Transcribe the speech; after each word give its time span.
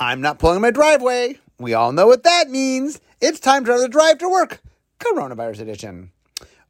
I'm 0.00 0.20
not 0.20 0.38
pulling 0.38 0.60
my 0.60 0.70
driveway. 0.70 1.38
We 1.58 1.74
all 1.74 1.90
know 1.90 2.06
what 2.06 2.22
that 2.22 2.48
means. 2.50 3.00
It's 3.20 3.40
time 3.40 3.64
to 3.64 3.78
the 3.78 3.88
drive 3.88 4.18
to 4.18 4.28
work, 4.28 4.62
coronavirus 5.00 5.60
edition. 5.60 6.12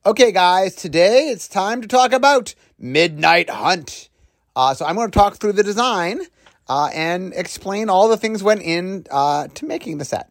Okay, 0.06 0.32
guys, 0.32 0.74
today 0.74 1.28
it's 1.28 1.46
time 1.46 1.82
to 1.82 1.88
talk 1.88 2.14
about 2.14 2.54
Midnight 2.78 3.50
Hunt. 3.50 4.08
Uh, 4.56 4.72
so 4.72 4.86
I'm 4.86 4.94
going 4.94 5.10
to 5.10 5.18
talk 5.18 5.36
through 5.36 5.52
the 5.52 5.62
design 5.62 6.22
uh, 6.68 6.88
and 6.94 7.34
explain 7.34 7.90
all 7.90 8.08
the 8.08 8.16
things 8.16 8.42
went 8.42 8.62
in 8.62 9.04
uh, 9.10 9.48
to 9.48 9.66
making 9.66 9.98
the 9.98 10.06
set. 10.06 10.30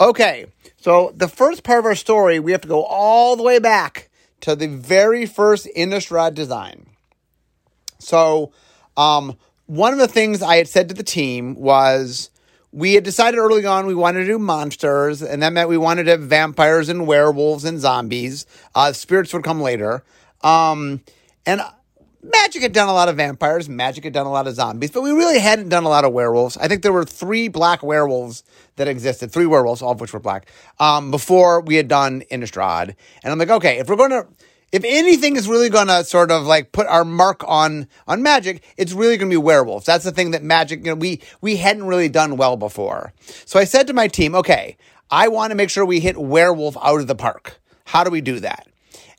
Okay, 0.00 0.46
so 0.78 1.12
the 1.14 1.28
first 1.28 1.64
part 1.64 1.80
of 1.80 1.84
our 1.84 1.94
story, 1.94 2.38
we 2.38 2.52
have 2.52 2.62
to 2.62 2.68
go 2.68 2.82
all 2.82 3.36
the 3.36 3.42
way 3.42 3.58
back 3.58 4.08
to 4.40 4.56
the 4.56 4.68
very 4.68 5.26
first 5.26 5.68
Innistrad 5.76 6.34
design. 6.34 6.86
So, 7.98 8.52
um, 8.96 9.36
one 9.66 9.92
of 9.92 9.98
the 9.98 10.08
things 10.08 10.42
I 10.42 10.56
had 10.56 10.68
said 10.68 10.88
to 10.88 10.94
the 10.94 11.02
team 11.02 11.54
was 11.56 12.30
we 12.72 12.94
had 12.94 13.04
decided 13.04 13.38
early 13.38 13.64
on 13.64 13.86
we 13.86 13.94
wanted 13.94 14.20
to 14.20 14.26
do 14.26 14.38
monsters, 14.38 15.22
and 15.22 15.42
that 15.42 15.52
meant 15.52 15.68
we 15.68 15.78
wanted 15.78 16.04
to 16.04 16.12
have 16.12 16.22
vampires 16.22 16.88
and 16.88 17.06
werewolves 17.06 17.64
and 17.64 17.80
zombies. 17.80 18.46
Uh, 18.74 18.92
spirits 18.92 19.32
would 19.32 19.44
come 19.44 19.60
later. 19.60 20.04
Um, 20.42 21.02
and 21.46 21.62
Magic 22.22 22.62
had 22.62 22.72
done 22.72 22.88
a 22.88 22.92
lot 22.92 23.08
of 23.08 23.16
vampires, 23.16 23.68
Magic 23.68 24.04
had 24.04 24.12
done 24.12 24.26
a 24.26 24.30
lot 24.30 24.46
of 24.46 24.54
zombies, 24.54 24.90
but 24.90 25.02
we 25.02 25.10
really 25.10 25.38
hadn't 25.38 25.68
done 25.68 25.84
a 25.84 25.88
lot 25.88 26.04
of 26.04 26.12
werewolves. 26.12 26.56
I 26.56 26.68
think 26.68 26.82
there 26.82 26.92
were 26.92 27.04
three 27.04 27.48
black 27.48 27.82
werewolves 27.82 28.42
that 28.76 28.88
existed, 28.88 29.30
three 29.30 29.46
werewolves, 29.46 29.80
all 29.80 29.92
of 29.92 30.00
which 30.00 30.12
were 30.12 30.20
black, 30.20 30.50
um, 30.78 31.10
before 31.10 31.60
we 31.60 31.76
had 31.76 31.88
done 31.88 32.22
Innistrad. 32.30 32.94
And 33.22 33.32
I'm 33.32 33.38
like, 33.38 33.50
okay, 33.50 33.78
if 33.78 33.88
we're 33.88 33.96
going 33.96 34.10
to 34.10 34.26
if 34.72 34.84
anything 34.84 35.36
is 35.36 35.48
really 35.48 35.68
going 35.68 35.86
to 35.86 36.04
sort 36.04 36.30
of 36.30 36.44
like 36.44 36.72
put 36.72 36.86
our 36.86 37.04
mark 37.04 37.42
on 37.46 37.88
on 38.06 38.22
magic 38.22 38.62
it's 38.76 38.92
really 38.92 39.16
going 39.16 39.30
to 39.30 39.34
be 39.34 39.42
werewolves. 39.42 39.86
That's 39.86 40.04
the 40.04 40.12
thing 40.12 40.32
that 40.32 40.42
magic 40.42 40.80
you 40.80 40.86
know 40.86 40.94
we 40.94 41.20
we 41.40 41.56
hadn't 41.56 41.86
really 41.86 42.08
done 42.08 42.36
well 42.36 42.56
before. 42.56 43.12
So 43.44 43.58
i 43.58 43.64
said 43.64 43.86
to 43.86 43.92
my 43.92 44.08
team 44.08 44.34
okay 44.34 44.76
i 45.10 45.28
want 45.28 45.50
to 45.50 45.56
make 45.56 45.70
sure 45.70 45.84
we 45.84 46.00
hit 46.00 46.16
werewolf 46.16 46.76
out 46.82 47.00
of 47.00 47.06
the 47.06 47.14
park. 47.14 47.60
How 47.84 48.04
do 48.04 48.10
we 48.10 48.20
do 48.20 48.40
that? 48.40 48.66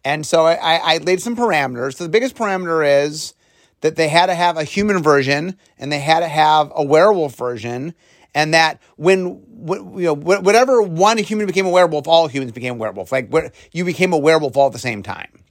And 0.04 0.26
so 0.26 0.46
i, 0.46 0.56
I 0.76 0.98
laid 0.98 1.22
some 1.22 1.36
parameters. 1.36 1.96
So 1.96 2.04
the 2.04 2.10
biggest 2.10 2.36
parameter 2.36 3.06
is 3.06 3.34
that 3.82 3.96
they 3.96 4.08
had 4.08 4.26
to 4.28 4.36
have 4.36 4.58
a 4.58 4.64
human 4.64 5.02
version 5.04 5.58
and 5.78 5.92
they 5.92 6.00
had 6.00 6.22
to 6.22 6.28
have 6.28 6.72
a 6.76 6.84
werewolf 6.84 7.36
version 7.36 7.94
and 8.38 8.54
that 8.54 8.80
when 8.98 9.44
you 9.66 10.04
know 10.04 10.14
whatever 10.14 10.80
one 10.84 11.18
human 11.18 11.48
became 11.48 11.66
a 11.66 11.72
werewolf, 11.72 12.08
all 12.08 12.28
humans 12.28 12.52
became 12.52 12.78
werewolf. 12.78 13.12
Like 13.12 13.34
you 13.72 13.84
became 13.84 14.14
a 14.14 14.18
werewolf 14.18 14.56
all 14.56 14.68
at 14.68 14.74
the 14.74 14.80
same 14.80 15.02
time. 15.02 15.44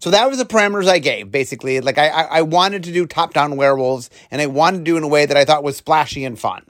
So 0.00 0.10
that 0.10 0.28
was 0.28 0.38
the 0.38 0.44
parameters 0.44 0.88
I 0.88 0.98
gave, 0.98 1.30
basically. 1.30 1.80
Like 1.80 1.98
I, 1.98 2.08
I 2.08 2.42
wanted 2.42 2.82
to 2.82 2.92
do 2.92 3.06
top-down 3.06 3.56
werewolves, 3.56 4.10
and 4.32 4.42
I 4.42 4.46
wanted 4.46 4.78
to 4.78 4.84
do 4.84 4.96
in 4.96 5.04
a 5.04 5.08
way 5.08 5.24
that 5.24 5.36
I 5.36 5.44
thought 5.44 5.62
was 5.62 5.76
splashy 5.76 6.24
and 6.24 6.36
fun. 6.36 6.66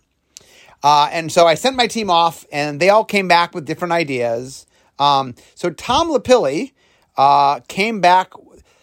Uh, 0.83 1.09
and 1.11 1.33
so 1.33 1.47
I 1.47 1.55
sent 1.55 1.75
my 1.75 1.87
team 1.87 2.11
off, 2.11 2.45
and 2.53 2.79
they 2.79 2.91
all 2.91 3.05
came 3.05 3.27
back 3.27 3.55
with 3.55 3.65
different 3.65 3.93
ideas. 3.93 4.67
Um, 4.99 5.35
so 5.55 5.71
Tom 5.71 6.11
Lapilli 6.11 6.73
uh, 7.17 7.61
came 7.67 8.03
back. 8.03 8.35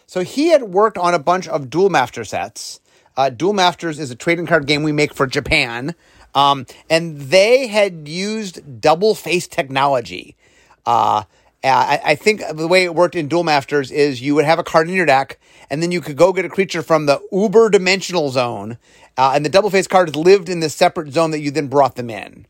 So 0.06 0.22
he 0.22 0.48
had 0.48 0.64
worked 0.64 0.98
on 0.98 1.14
a 1.14 1.20
bunch 1.20 1.46
of 1.46 1.70
Duel 1.70 1.88
Master 1.88 2.24
sets. 2.24 2.80
Uh, 3.16 3.30
Duel 3.30 3.52
Masters 3.52 4.00
is 4.00 4.10
a 4.10 4.16
trading 4.16 4.46
card 4.46 4.66
game 4.66 4.82
we 4.82 4.90
make 4.90 5.14
for 5.14 5.28
Japan. 5.28 5.94
Um, 6.34 6.66
and 6.90 7.20
they 7.20 7.68
had 7.68 8.08
used 8.08 8.80
double 8.80 9.14
face 9.14 9.46
technology. 9.46 10.36
Uh, 10.84 11.24
I, 11.62 12.00
I, 12.04 12.14
think 12.14 12.42
the 12.52 12.68
way 12.68 12.84
it 12.84 12.94
worked 12.94 13.14
in 13.14 13.28
Duel 13.28 13.44
Masters 13.44 13.90
is 13.90 14.20
you 14.20 14.34
would 14.34 14.44
have 14.44 14.58
a 14.58 14.64
card 14.64 14.88
in 14.88 14.94
your 14.94 15.06
deck, 15.06 15.38
and 15.70 15.82
then 15.82 15.90
you 15.90 16.00
could 16.00 16.16
go 16.16 16.32
get 16.32 16.44
a 16.44 16.48
creature 16.50 16.82
from 16.82 17.06
the 17.06 17.20
uber 17.32 17.70
dimensional 17.70 18.30
zone, 18.30 18.76
uh, 19.16 19.32
and 19.34 19.44
the 19.44 19.48
double 19.48 19.70
face 19.70 19.86
cards 19.86 20.14
lived 20.14 20.48
in 20.48 20.60
the 20.60 20.68
separate 20.68 21.12
zone 21.12 21.30
that 21.30 21.40
you 21.40 21.50
then 21.50 21.68
brought 21.68 21.96
them 21.96 22.10
in. 22.10 22.46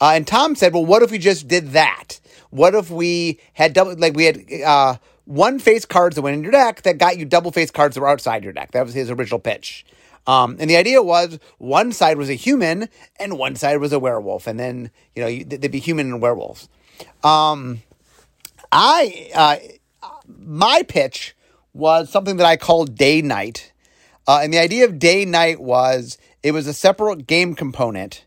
Uh, 0.00 0.12
and 0.14 0.26
Tom 0.26 0.54
said, 0.54 0.72
"Well, 0.72 0.86
what 0.86 1.02
if 1.02 1.10
we 1.10 1.18
just 1.18 1.48
did 1.48 1.72
that? 1.72 2.20
What 2.50 2.74
if 2.74 2.90
we 2.90 3.40
had 3.54 3.72
double 3.72 3.94
like 3.96 4.14
we 4.14 4.24
had 4.24 4.44
uh, 4.64 4.96
one 5.26 5.58
face 5.58 5.84
cards 5.84 6.16
that 6.16 6.22
went 6.22 6.36
in 6.36 6.42
your 6.42 6.52
deck 6.52 6.82
that 6.82 6.96
got 6.98 7.18
you 7.18 7.24
double 7.26 7.50
face 7.50 7.70
cards 7.70 7.94
that 7.94 8.00
were 8.00 8.08
outside 8.08 8.44
your 8.44 8.52
deck?" 8.52 8.72
That 8.72 8.86
was 8.86 8.94
his 8.94 9.10
original 9.10 9.40
pitch. 9.40 9.84
Um, 10.26 10.56
and 10.58 10.68
the 10.68 10.76
idea 10.76 11.02
was 11.02 11.38
one 11.58 11.92
side 11.92 12.18
was 12.18 12.28
a 12.28 12.34
human 12.34 12.88
and 13.20 13.38
one 13.38 13.54
side 13.56 13.78
was 13.78 13.92
a 13.92 13.98
werewolf, 13.98 14.46
and 14.46 14.58
then 14.58 14.90
you 15.14 15.22
know 15.22 15.44
they'd 15.44 15.70
be 15.70 15.78
human 15.78 16.12
and 16.12 16.22
werewolves. 16.22 16.68
Um, 17.22 17.82
I 18.72 19.30
uh, 19.34 19.56
my 20.38 20.82
pitch 20.82 21.36
was 21.72 22.10
something 22.10 22.38
that 22.38 22.46
I 22.46 22.56
called 22.56 22.96
day 22.96 23.22
night, 23.22 23.72
uh, 24.26 24.40
and 24.42 24.52
the 24.52 24.58
idea 24.58 24.84
of 24.84 24.98
day 24.98 25.24
night 25.24 25.60
was 25.60 26.18
it 26.42 26.52
was 26.52 26.66
a 26.66 26.74
separate 26.74 27.26
game 27.26 27.54
component. 27.54 28.24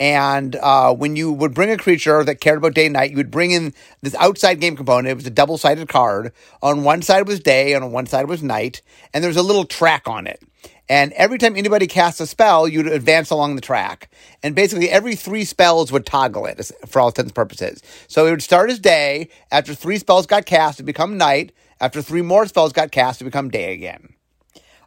And 0.00 0.56
uh, 0.56 0.92
when 0.94 1.14
you 1.14 1.30
would 1.30 1.54
bring 1.54 1.70
a 1.70 1.76
creature 1.76 2.24
that 2.24 2.40
cared 2.40 2.58
about 2.58 2.74
day 2.74 2.86
and 2.86 2.94
night, 2.94 3.10
you 3.10 3.16
would 3.18 3.30
bring 3.30 3.52
in 3.52 3.72
this 4.00 4.16
outside 4.16 4.58
game 4.58 4.74
component. 4.74 5.06
It 5.06 5.14
was 5.14 5.26
a 5.26 5.30
double 5.30 5.58
sided 5.58 5.88
card. 5.88 6.32
On 6.60 6.82
one 6.82 7.02
side 7.02 7.28
was 7.28 7.38
day, 7.38 7.72
and 7.72 7.84
on 7.84 7.92
one 7.92 8.06
side 8.06 8.26
was 8.26 8.42
night. 8.42 8.82
And 9.14 9.22
there 9.22 9.28
was 9.28 9.36
a 9.36 9.42
little 9.42 9.64
track 9.64 10.08
on 10.08 10.26
it. 10.26 10.42
And 10.88 11.12
every 11.12 11.38
time 11.38 11.56
anybody 11.56 11.86
casts 11.86 12.20
a 12.20 12.26
spell, 12.26 12.66
you'd 12.66 12.86
advance 12.86 13.30
along 13.30 13.54
the 13.54 13.60
track. 13.60 14.10
And 14.42 14.54
basically, 14.54 14.90
every 14.90 15.14
three 15.14 15.44
spells 15.44 15.92
would 15.92 16.04
toggle 16.04 16.46
it 16.46 16.70
for 16.86 17.00
all 17.00 17.08
intents 17.08 17.28
and 17.28 17.34
purposes. 17.34 17.82
So 18.08 18.26
it 18.26 18.30
would 18.30 18.42
start 18.42 18.70
as 18.70 18.78
day. 18.78 19.28
After 19.50 19.74
three 19.74 19.98
spells 19.98 20.26
got 20.26 20.44
cast, 20.44 20.80
it 20.80 20.84
become 20.84 21.16
night. 21.16 21.52
After 21.80 22.02
three 22.02 22.22
more 22.22 22.46
spells 22.46 22.72
got 22.72 22.90
cast, 22.90 23.20
it 23.20 23.24
become 23.24 23.48
day 23.48 23.72
again. 23.72 24.14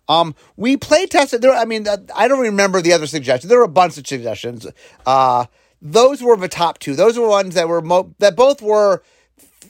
Um, 0.08 0.36
we 0.56 0.78
play 0.78 1.08
tested 1.08 1.42
there. 1.42 1.54
I 1.54 1.66
mean, 1.66 1.88
I 2.16 2.28
don't 2.28 2.40
remember 2.40 2.82
the 2.82 2.94
other 2.94 3.08
suggestions. 3.08 3.50
There 3.50 3.58
were 3.58 3.66
a 3.66 3.70
bunch 3.70 3.98
of 3.98 4.06
suggestions. 4.06 4.68
Uh, 5.06 5.46
those 5.82 6.22
were 6.22 6.38
the 6.38 6.48
top 6.48 6.80
two. 6.80 6.96
Those 6.96 7.18
were 7.18 7.28
ones 7.28 7.56
that 7.56 7.68
were 7.68 7.82
mo- 7.82 8.14
that 8.20 8.36
both 8.36 8.62
were 8.62 9.04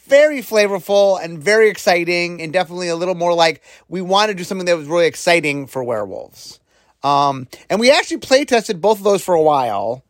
very 0.05 0.41
flavorful 0.41 1.23
and 1.23 1.41
very 1.41 1.69
exciting, 1.69 2.41
and 2.41 2.53
definitely 2.53 2.87
a 2.87 2.95
little 2.95 3.15
more 3.15 3.33
like 3.33 3.61
we 3.89 4.01
want 4.01 4.29
to 4.29 4.35
do 4.35 4.43
something 4.43 4.65
that 4.65 4.77
was 4.77 4.87
really 4.87 5.07
exciting 5.07 5.67
for 5.67 5.83
werewolves. 5.83 6.59
Um, 7.03 7.47
and 7.69 7.79
we 7.79 7.91
actually 7.91 8.17
play 8.17 8.45
tested 8.45 8.81
both 8.81 8.97
of 8.97 9.03
those 9.03 9.23
for 9.23 9.35
a 9.35 9.41
while. 9.41 10.03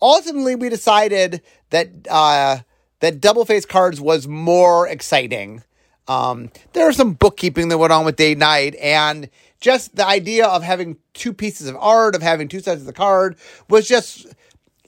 Ultimately, 0.00 0.54
we 0.54 0.68
decided 0.68 1.42
that 1.70 1.88
uh, 2.08 2.58
that 3.00 3.20
double 3.20 3.44
face 3.44 3.66
cards 3.66 4.00
was 4.00 4.26
more 4.26 4.88
exciting. 4.88 5.62
Um, 6.06 6.50
there 6.72 6.86
was 6.86 6.96
some 6.96 7.12
bookkeeping 7.12 7.68
that 7.68 7.78
went 7.78 7.92
on 7.92 8.04
with 8.04 8.16
day 8.16 8.34
night, 8.34 8.74
and 8.76 9.28
just 9.60 9.96
the 9.96 10.06
idea 10.06 10.46
of 10.46 10.62
having 10.62 10.96
two 11.12 11.32
pieces 11.32 11.68
of 11.68 11.76
art, 11.76 12.14
of 12.14 12.22
having 12.22 12.48
two 12.48 12.60
sides 12.60 12.80
of 12.80 12.86
the 12.86 12.92
card, 12.92 13.36
was 13.68 13.86
just 13.86 14.26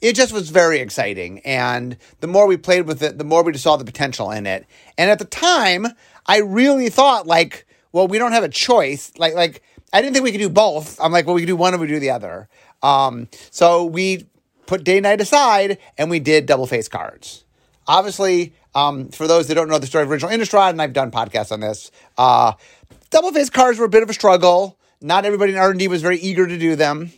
it 0.01 0.15
just 0.15 0.33
was 0.33 0.49
very 0.49 0.79
exciting. 0.79 1.39
And 1.39 1.97
the 2.19 2.27
more 2.27 2.47
we 2.47 2.57
played 2.57 2.87
with 2.87 3.01
it, 3.03 3.17
the 3.17 3.23
more 3.23 3.43
we 3.43 3.51
just 3.51 3.63
saw 3.63 3.77
the 3.77 3.85
potential 3.85 4.31
in 4.31 4.47
it. 4.47 4.65
And 4.97 5.09
at 5.09 5.19
the 5.19 5.25
time, 5.25 5.87
I 6.25 6.39
really 6.39 6.89
thought 6.89 7.27
like, 7.27 7.67
well, 7.91 8.07
we 8.07 8.17
don't 8.17 8.31
have 8.31 8.43
a 8.43 8.49
choice. 8.49 9.11
Like, 9.17 9.35
like 9.35 9.61
I 9.93 10.01
didn't 10.01 10.13
think 10.13 10.23
we 10.23 10.31
could 10.31 10.39
do 10.39 10.49
both. 10.49 10.99
I'm 10.99 11.11
like, 11.11 11.25
well, 11.25 11.35
we 11.35 11.41
could 11.41 11.47
do 11.47 11.55
one 11.55 11.73
or 11.73 11.77
we 11.77 11.87
do 11.87 11.99
the 11.99 12.09
other. 12.09 12.49
Um, 12.81 13.27
so 13.51 13.85
we 13.85 14.25
put 14.65 14.83
day 14.83 14.99
night 14.99 15.21
aside 15.21 15.77
and 15.97 16.09
we 16.09 16.19
did 16.19 16.45
double 16.45 16.65
face 16.65 16.87
cards. 16.87 17.45
Obviously, 17.87 18.53
um, 18.73 19.09
for 19.09 19.27
those 19.27 19.47
that 19.47 19.55
don't 19.55 19.69
know 19.69 19.79
the 19.79 19.87
story 19.87 20.03
of 20.03 20.11
original 20.11 20.31
Innistrad, 20.31 20.69
and 20.69 20.81
I've 20.81 20.93
done 20.93 21.11
podcasts 21.11 21.51
on 21.51 21.59
this, 21.59 21.91
uh, 22.17 22.53
double 23.09 23.31
face 23.31 23.49
cards 23.49 23.77
were 23.77 23.85
a 23.85 23.89
bit 23.89 24.01
of 24.03 24.09
a 24.09 24.13
struggle. 24.13 24.77
Not 25.01 25.25
everybody 25.25 25.51
in 25.51 25.57
R&D 25.57 25.87
was 25.87 26.01
very 26.01 26.17
eager 26.17 26.47
to 26.47 26.57
do 26.57 26.75
them. 26.75 27.11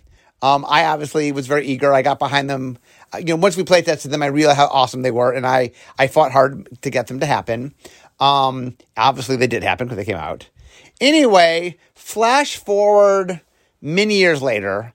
Um, 0.43 0.65
I 0.67 0.83
obviously 0.83 1.31
was 1.31 1.47
very 1.47 1.65
eager. 1.65 1.93
I 1.93 2.01
got 2.01 2.19
behind 2.19 2.49
them. 2.49 2.77
Uh, 3.13 3.19
you 3.19 3.27
know, 3.27 3.37
once 3.37 3.55
we 3.55 3.63
played 3.63 3.85
tested 3.85 4.11
them, 4.11 4.21
I 4.21 4.25
realized 4.25 4.57
how 4.57 4.67
awesome 4.67 5.01
they 5.01 5.09
were, 5.09 5.31
and 5.31 5.47
I 5.47 5.71
I 5.97 6.07
fought 6.07 6.33
hard 6.33 6.67
to 6.81 6.89
get 6.89 7.07
them 7.07 7.21
to 7.21 7.25
happen. 7.25 7.73
Um, 8.19 8.75
obviously, 8.97 9.37
they 9.37 9.47
did 9.47 9.63
happen 9.63 9.87
because 9.87 9.95
they 9.95 10.11
came 10.11 10.21
out. 10.21 10.49
Anyway, 10.99 11.77
flash 11.95 12.57
forward 12.57 13.39
many 13.81 14.15
years 14.15 14.41
later. 14.41 14.93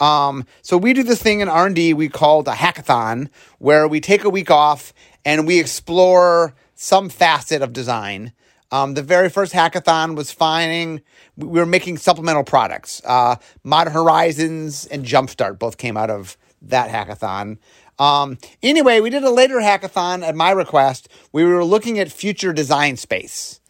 Um, 0.00 0.44
so 0.60 0.76
we 0.76 0.92
do 0.92 1.02
this 1.02 1.22
thing 1.22 1.40
in 1.40 1.48
R 1.48 1.66
and 1.66 1.74
D 1.74 1.94
we 1.94 2.10
call 2.10 2.40
a 2.40 2.52
hackathon, 2.52 3.30
where 3.58 3.88
we 3.88 4.02
take 4.02 4.24
a 4.24 4.30
week 4.30 4.50
off 4.50 4.92
and 5.24 5.46
we 5.46 5.58
explore 5.58 6.54
some 6.74 7.08
facet 7.08 7.62
of 7.62 7.72
design. 7.72 8.34
Um, 8.72 8.94
the 8.94 9.02
very 9.02 9.28
first 9.28 9.52
hackathon 9.52 10.14
was 10.14 10.30
finding 10.30 11.02
we 11.36 11.58
were 11.58 11.66
making 11.66 11.98
supplemental 11.98 12.44
products. 12.44 13.02
Uh, 13.04 13.36
Modern 13.64 13.92
Horizons 13.92 14.86
and 14.86 15.04
Jumpstart 15.04 15.58
both 15.58 15.76
came 15.76 15.96
out 15.96 16.10
of 16.10 16.36
that 16.62 16.90
hackathon. 16.90 17.58
Um, 17.98 18.38
anyway, 18.62 19.00
we 19.00 19.10
did 19.10 19.24
a 19.24 19.30
later 19.30 19.56
hackathon 19.56 20.22
at 20.22 20.34
my 20.34 20.50
request. 20.50 21.08
We 21.32 21.44
were 21.44 21.64
looking 21.64 21.98
at 21.98 22.10
future 22.10 22.52
design 22.52 22.96
space. 22.96 23.60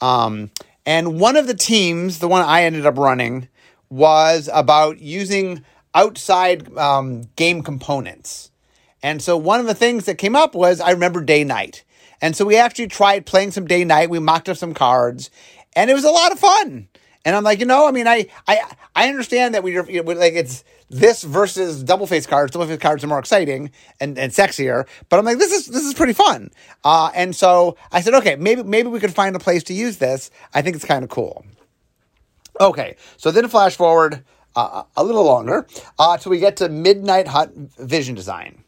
Um, 0.00 0.50
and 0.84 1.20
one 1.20 1.36
of 1.36 1.46
the 1.46 1.54
teams, 1.54 2.18
the 2.18 2.28
one 2.28 2.42
I 2.42 2.64
ended 2.64 2.86
up 2.86 2.98
running, 2.98 3.48
was 3.88 4.48
about 4.52 5.00
using 5.00 5.64
outside 5.94 6.76
um, 6.76 7.22
game 7.36 7.62
components. 7.62 8.50
And 9.02 9.22
so 9.22 9.36
one 9.36 9.60
of 9.60 9.66
the 9.66 9.74
things 9.74 10.04
that 10.04 10.18
came 10.18 10.36
up 10.36 10.54
was 10.54 10.80
I 10.80 10.90
remember 10.90 11.22
day 11.22 11.44
night. 11.44 11.84
And 12.20 12.36
so 12.36 12.44
we 12.44 12.56
actually 12.56 12.88
tried 12.88 13.26
playing 13.26 13.52
some 13.52 13.66
day 13.66 13.84
night. 13.84 14.10
We 14.10 14.18
mocked 14.18 14.48
up 14.48 14.56
some 14.56 14.74
cards, 14.74 15.30
and 15.74 15.90
it 15.90 15.94
was 15.94 16.04
a 16.04 16.10
lot 16.10 16.32
of 16.32 16.38
fun. 16.38 16.88
And 17.24 17.36
I'm 17.36 17.44
like, 17.44 17.60
you 17.60 17.66
know, 17.66 17.86
I 17.86 17.90
mean, 17.90 18.06
I 18.06 18.26
I 18.46 18.60
I 18.94 19.08
understand 19.08 19.54
that 19.54 19.62
we 19.62 19.76
are 19.76 19.88
you 19.90 20.02
know, 20.02 20.12
like 20.12 20.34
it's 20.34 20.64
this 20.88 21.22
versus 21.22 21.82
double 21.82 22.06
face 22.06 22.26
cards. 22.26 22.52
Double 22.52 22.66
face 22.66 22.78
cards 22.78 23.04
are 23.04 23.06
more 23.06 23.18
exciting 23.18 23.70
and, 24.00 24.18
and 24.18 24.32
sexier. 24.32 24.86
But 25.08 25.18
I'm 25.18 25.24
like, 25.24 25.38
this 25.38 25.52
is 25.52 25.66
this 25.66 25.84
is 25.84 25.94
pretty 25.94 26.14
fun. 26.14 26.50
Uh, 26.82 27.10
and 27.14 27.36
so 27.36 27.76
I 27.92 28.00
said, 28.00 28.14
okay, 28.14 28.36
maybe 28.36 28.62
maybe 28.62 28.88
we 28.88 29.00
could 29.00 29.14
find 29.14 29.36
a 29.36 29.38
place 29.38 29.62
to 29.64 29.74
use 29.74 29.98
this. 29.98 30.30
I 30.54 30.62
think 30.62 30.76
it's 30.76 30.84
kind 30.84 31.04
of 31.04 31.10
cool. 31.10 31.44
Okay, 32.60 32.96
so 33.16 33.30
then 33.30 33.48
flash 33.48 33.76
forward 33.76 34.24
uh, 34.56 34.82
a 34.96 35.04
little 35.04 35.24
longer 35.24 35.66
uh, 35.98 36.16
till 36.18 36.30
we 36.30 36.38
get 36.38 36.56
to 36.56 36.68
Midnight 36.68 37.28
Hunt 37.28 37.74
Vision 37.78 38.14
Design. 38.14 38.64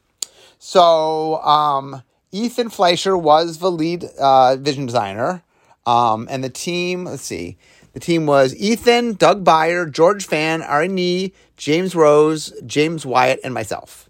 So 0.59 1.43
um, 1.43 2.03
Ethan 2.33 2.71
Fleischer 2.71 3.17
was 3.17 3.59
the 3.59 3.71
lead 3.71 4.05
uh, 4.19 4.57
vision 4.57 4.87
designer, 4.87 5.43
um, 5.87 6.27
and 6.31 6.43
the 6.43 6.49
team. 6.49 7.05
Let's 7.05 7.23
see. 7.23 7.59
The 7.93 8.01
team 8.01 8.25
was 8.25 8.57
Ethan, 8.57 9.15
Doug 9.15 9.45
Beyer, 9.45 9.85
George 9.85 10.27
Fan, 10.27 10.63
Ari 10.63 11.35
James 11.59 11.95
Rose, 11.95 12.53
James 12.65 13.05
Wyatt, 13.05 13.41
and 13.45 13.53
myself. 13.53 14.09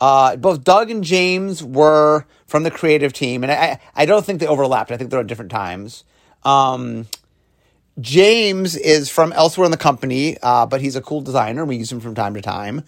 Uh, 0.00 0.34
both 0.36 0.64
Doug 0.64 0.90
and 0.90 1.04
James 1.04 1.62
were 1.62 2.26
from 2.46 2.64
the 2.64 2.70
creative 2.70 3.12
team, 3.12 3.44
and 3.44 3.52
I, 3.52 3.80
I 3.94 4.04
don't 4.04 4.26
think 4.26 4.40
they 4.40 4.46
overlapped. 4.46 4.90
I 4.90 4.96
think 4.96 5.10
they're 5.10 5.20
at 5.20 5.28
different 5.28 5.52
times. 5.52 6.04
Um, 6.42 7.06
James 8.00 8.74
is 8.74 9.08
from 9.08 9.32
elsewhere 9.32 9.64
in 9.64 9.70
the 9.70 9.76
company, 9.76 10.36
uh, 10.42 10.66
but 10.66 10.80
he's 10.80 10.96
a 10.96 11.00
cool 11.00 11.20
designer. 11.20 11.64
We 11.64 11.76
use 11.76 11.92
him 11.92 12.00
from 12.00 12.16
time 12.16 12.34
to 12.34 12.42
time. 12.42 12.82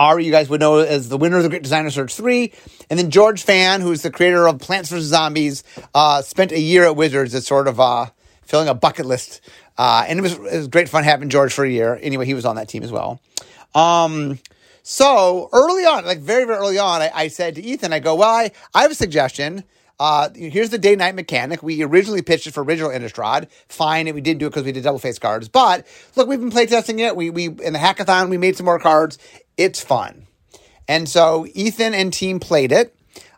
Ari, 0.00 0.24
you 0.24 0.30
guys 0.30 0.48
would 0.48 0.60
know 0.60 0.78
as 0.78 1.10
the 1.10 1.18
winner 1.18 1.36
of 1.36 1.42
the 1.42 1.50
Great 1.50 1.62
Designer 1.62 1.90
Search 1.90 2.14
3. 2.14 2.50
And 2.88 2.98
then 2.98 3.10
George 3.10 3.42
Fan, 3.42 3.82
who's 3.82 4.00
the 4.00 4.10
creator 4.10 4.48
of 4.48 4.58
Plants 4.58 4.88
vs. 4.88 5.04
Zombies, 5.08 5.62
uh, 5.94 6.22
spent 6.22 6.52
a 6.52 6.58
year 6.58 6.84
at 6.84 6.96
Wizards 6.96 7.34
as 7.34 7.46
sort 7.46 7.68
of 7.68 7.78
uh, 7.78 8.06
filling 8.40 8.66
a 8.66 8.72
bucket 8.72 9.04
list. 9.04 9.42
Uh, 9.76 10.06
and 10.08 10.18
it 10.18 10.22
was, 10.22 10.32
it 10.32 10.56
was 10.56 10.68
great 10.68 10.88
fun 10.88 11.04
having 11.04 11.28
George 11.28 11.52
for 11.52 11.66
a 11.66 11.70
year. 11.70 11.98
Anyway, 12.00 12.24
he 12.24 12.32
was 12.32 12.46
on 12.46 12.56
that 12.56 12.66
team 12.66 12.82
as 12.82 12.90
well. 12.90 13.20
Um, 13.74 14.38
so 14.82 15.50
early 15.52 15.84
on, 15.84 16.06
like 16.06 16.20
very, 16.20 16.46
very 16.46 16.56
early 16.56 16.78
on, 16.78 17.02
I, 17.02 17.10
I 17.14 17.28
said 17.28 17.56
to 17.56 17.62
Ethan, 17.62 17.92
I 17.92 17.98
go, 17.98 18.14
well, 18.14 18.30
I, 18.30 18.52
I 18.72 18.80
have 18.80 18.90
a 18.90 18.94
suggestion. 18.94 19.64
Uh, 20.00 20.30
here's 20.34 20.70
the 20.70 20.78
day 20.78 20.96
night 20.96 21.14
mechanic. 21.14 21.62
We 21.62 21.82
originally 21.82 22.22
pitched 22.22 22.46
it 22.46 22.54
for 22.54 22.64
original 22.64 22.90
Innistrad. 22.90 23.50
Fine, 23.68 24.08
and 24.08 24.14
we 24.14 24.22
didn't 24.22 24.40
do 24.40 24.46
it 24.46 24.48
because 24.48 24.64
we 24.64 24.72
did 24.72 24.82
double 24.82 24.98
face 24.98 25.18
cards. 25.18 25.46
But 25.48 25.86
look, 26.16 26.26
we've 26.26 26.40
been 26.40 26.50
playtesting 26.50 27.00
it. 27.00 27.14
We 27.14 27.28
we 27.28 27.48
in 27.48 27.74
the 27.74 27.78
hackathon 27.78 28.30
we 28.30 28.38
made 28.38 28.56
some 28.56 28.64
more 28.64 28.80
cards. 28.80 29.18
It's 29.58 29.78
fun, 29.80 30.26
and 30.88 31.06
so 31.06 31.46
Ethan 31.52 31.92
and 31.92 32.12
team 32.12 32.40
played 32.40 32.72
it. 32.72 32.96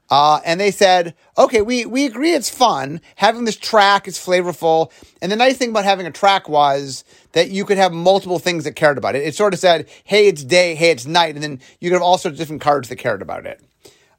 Uh, 0.09 0.41
and 0.45 0.61
they 0.61 0.71
said, 0.71 1.15
okay, 1.39 1.63
we, 1.63 1.87
we 1.87 2.05
agree 2.05 2.35
it's 2.35 2.51
fun. 2.51 3.01
Having 3.17 3.47
this 3.47 3.57
track 3.57 4.07
is 4.07 4.19
flavorful. 4.19 4.93
And 5.23 5.33
the 5.33 5.37
nice 5.37 5.57
thing 5.57 5.71
about 5.71 5.85
having 5.85 6.07
a 6.07 6.11
track 6.11 6.51
was 6.51 7.03
that 7.33 7.49
you 7.49 7.65
could 7.65 7.79
have 7.79 7.95
multiple 7.95 8.39
things 8.39 8.65
that 8.65 8.77
cared 8.77 8.99
about 8.99 9.15
it. 9.15 9.23
It 9.23 9.35
sort 9.35 9.55
of 9.55 9.61
said, 9.61 9.89
hey, 10.05 10.29
it's 10.29 10.45
day, 10.45 10.75
hey, 10.75 10.91
it's 10.91 11.07
night. 11.07 11.35
And 11.35 11.43
then 11.43 11.61
you 11.81 11.89
could 11.89 11.95
have 11.95 12.03
all 12.03 12.19
sorts 12.19 12.35
of 12.35 12.39
different 12.39 12.61
cards 12.61 12.91
that 12.91 12.97
cared 12.97 13.23
about 13.23 13.47
it. 13.47 13.63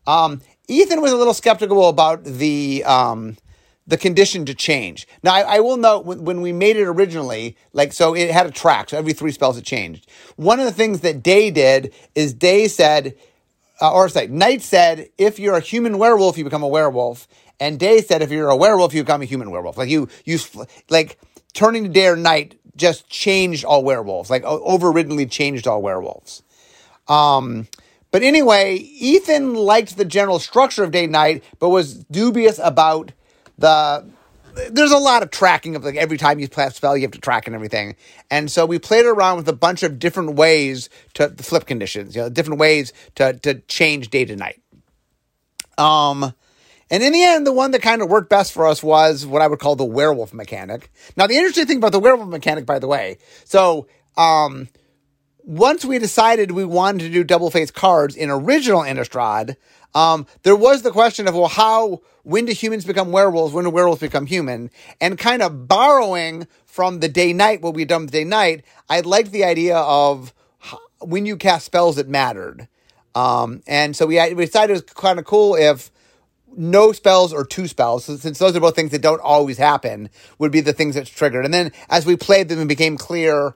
Um, 0.08 0.42
Ethan 0.68 1.02
was 1.02 1.12
a 1.12 1.18
little 1.18 1.34
skeptical 1.34 1.90
about 1.90 2.24
the 2.24 2.84
um, 2.86 3.38
the 3.86 3.98
condition 3.98 4.46
to 4.46 4.54
change. 4.54 5.08
Now, 5.24 5.34
I, 5.34 5.58
I 5.58 5.60
will 5.60 5.78
note 5.78 6.06
when, 6.06 6.24
when, 6.24 6.42
we 6.42 6.54
made 6.54 6.78
it 6.78 6.86
originally, 6.86 7.58
like, 7.74 7.92
so 7.92 8.16
it 8.16 8.32
had 8.32 8.46
a 8.46 8.52
track, 8.52 8.90
so 8.90 8.98
every 8.98 9.14
three 9.14 9.32
spells 9.32 9.58
it 9.58 9.66
changed. 9.66 10.10
One 10.38 10.60
of 10.60 10.66
the 10.66 10.72
things 10.72 11.02
that 11.02 11.22
Day 11.22 11.52
did 11.52 11.94
is 12.16 12.34
Day 12.34 12.68
said, 12.68 13.16
uh, 13.82 13.94
or 13.94 14.08
sorry, 14.08 14.28
Night 14.28 14.62
said, 14.62 15.10
if 15.18 15.40
you're 15.40 15.56
a 15.56 15.60
human 15.60 15.98
werewolf, 15.98 16.38
you 16.38 16.46
become 16.46 16.64
a 16.64 16.68
werewolf. 16.68 17.28
And 17.60 17.78
Day 17.78 18.02
said, 18.02 18.22
if 18.22 18.32
you're 18.32 18.50
a 18.50 18.56
werewolf, 18.56 18.94
you 18.94 19.04
become 19.04 19.22
a 19.22 19.26
human 19.26 19.52
werewolf. 19.52 19.78
Like, 19.78 19.90
you, 19.90 20.08
you, 20.24 20.40
like, 20.90 21.20
turning 21.54 21.84
to 21.84 21.90
Day 21.90 22.08
or 22.08 22.16
Night 22.16 22.60
just 22.76 23.10
changed 23.10 23.66
all 23.66 23.84
werewolves, 23.84 24.30
like, 24.30 24.44
overriddenly 24.44 25.26
changed 25.26 25.68
all 25.68 25.82
werewolves. 25.82 26.42
Um, 27.08 27.68
but 28.14 28.22
anyway, 28.22 28.76
Ethan 28.76 29.56
liked 29.56 29.98
the 29.98 30.06
general 30.06 30.38
structure 30.38 30.84
of 30.84 30.92
day 30.92 31.08
night, 31.08 31.44
but 31.58 31.70
was 31.70 31.96
dubious 32.06 32.60
about 32.64 33.12
the. 33.58 34.06
There's 34.70 34.92
a 34.92 35.00
lot 35.00 35.24
of 35.24 35.32
tracking 35.32 35.76
of 35.76 35.84
like 35.84 35.96
every 35.96 36.20
time 36.20 36.38
you 36.38 36.48
play 36.48 36.66
a 36.66 36.72
spell, 36.72 36.96
you 36.96 37.02
have 37.02 37.12
to 37.14 37.20
track 37.20 37.48
and 37.48 37.56
everything. 37.56 37.96
And 38.30 38.52
so 38.52 38.68
we 38.68 38.78
played 38.78 39.08
around 39.08 39.38
with 39.38 39.50
a 39.50 39.54
bunch 39.54 39.82
of 39.82 39.98
different 39.98 40.36
ways 40.36 40.90
to 41.16 41.30
flip 41.30 41.66
conditions, 41.66 42.16
you 42.16 42.22
know, 42.22 42.30
different 42.30 42.60
ways 42.60 42.94
to 43.16 43.34
to 43.40 43.56
change 43.62 44.12
day 44.12 44.26
to 44.26 44.36
night. 44.36 44.62
Um, 45.80 46.36
and 46.92 47.02
in 47.02 47.14
the 47.14 47.24
end, 47.24 47.48
the 47.48 47.52
one 47.52 47.72
that 47.72 47.82
kind 47.82 48.04
of 48.04 48.12
worked 48.12 48.30
best 48.30 48.54
for 48.54 48.68
us 48.68 48.84
was 48.84 49.26
what 49.26 49.42
I 49.42 49.48
would 49.48 49.58
call 49.58 49.76
the 49.76 49.86
werewolf 49.86 50.36
mechanic. 50.36 50.92
Now, 51.18 51.26
the 51.26 51.36
interesting 51.36 51.66
thing 51.66 51.78
about 51.78 51.94
the 51.94 52.00
werewolf 52.00 52.30
mechanic, 52.30 52.68
by 52.68 52.78
the 52.78 52.86
way, 52.86 53.18
so 53.44 53.88
um, 54.18 54.68
once 55.44 55.84
we 55.84 56.00
decided 56.00 56.52
we 56.52 56.66
wanted 56.66 57.00
to 57.00 57.10
do 57.10 57.24
double 57.24 57.52
face 57.52 57.72
cards 57.72 58.16
in 58.16 58.30
original 58.30 58.82
Innistrad, 58.82 59.56
um, 59.94 60.26
there 60.44 60.56
was 60.56 60.82
the 60.82 60.92
question 60.92 61.28
of, 61.28 61.36
well, 61.36 61.48
how, 61.48 62.02
when 62.24 62.46
do 62.46 62.54
humans 62.54 62.86
become 62.86 63.12
werewolves? 63.12 63.54
When 63.54 63.66
do 63.66 63.70
werewolves 63.70 64.02
become 64.02 64.26
human? 64.26 64.72
And 65.00 65.18
kind 65.18 65.42
of 65.42 65.68
borrowing 65.68 66.48
from 66.66 67.00
the 67.00 67.10
day 67.10 67.34
night, 67.34 67.62
what 67.62 67.76
we'd 67.76 67.90
done 67.90 68.06
the 68.06 68.12
day 68.12 68.24
night, 68.24 68.64
I 68.90 69.02
liked 69.02 69.32
the 69.32 69.44
idea 69.44 69.78
of 69.78 70.34
when 71.00 71.26
you 71.26 71.38
cast 71.38 71.66
spells, 71.66 71.98
it 71.98 72.08
mattered. 72.08 72.68
Um, 73.14 73.62
and 73.68 73.96
so 73.96 74.08
we, 74.08 74.18
we 74.34 74.46
decided 74.46 74.72
it 74.72 74.84
was 74.84 74.94
kind 74.94 75.20
of 75.20 75.26
cool 75.26 75.56
if 75.56 75.92
no 76.56 76.92
spells 76.92 77.34
or 77.34 77.46
two 77.46 77.68
spells, 77.68 78.06
since 78.06 78.40
those 78.40 78.56
are 78.56 78.60
both 78.60 78.76
things 78.76 78.92
that 78.92 79.02
don't 79.02 79.22
always 79.22 79.58
happen, 79.58 80.10
would 80.40 80.52
be 80.52 80.62
the 80.62 80.74
things 80.74 80.96
that's 80.96 81.10
triggered. 81.10 81.46
And 81.46 81.54
then 81.54 81.72
as 81.90 82.06
we 82.06 82.16
played 82.16 82.50
them, 82.50 82.60
it 82.60 82.68
became 82.68 82.98
clear 82.98 83.56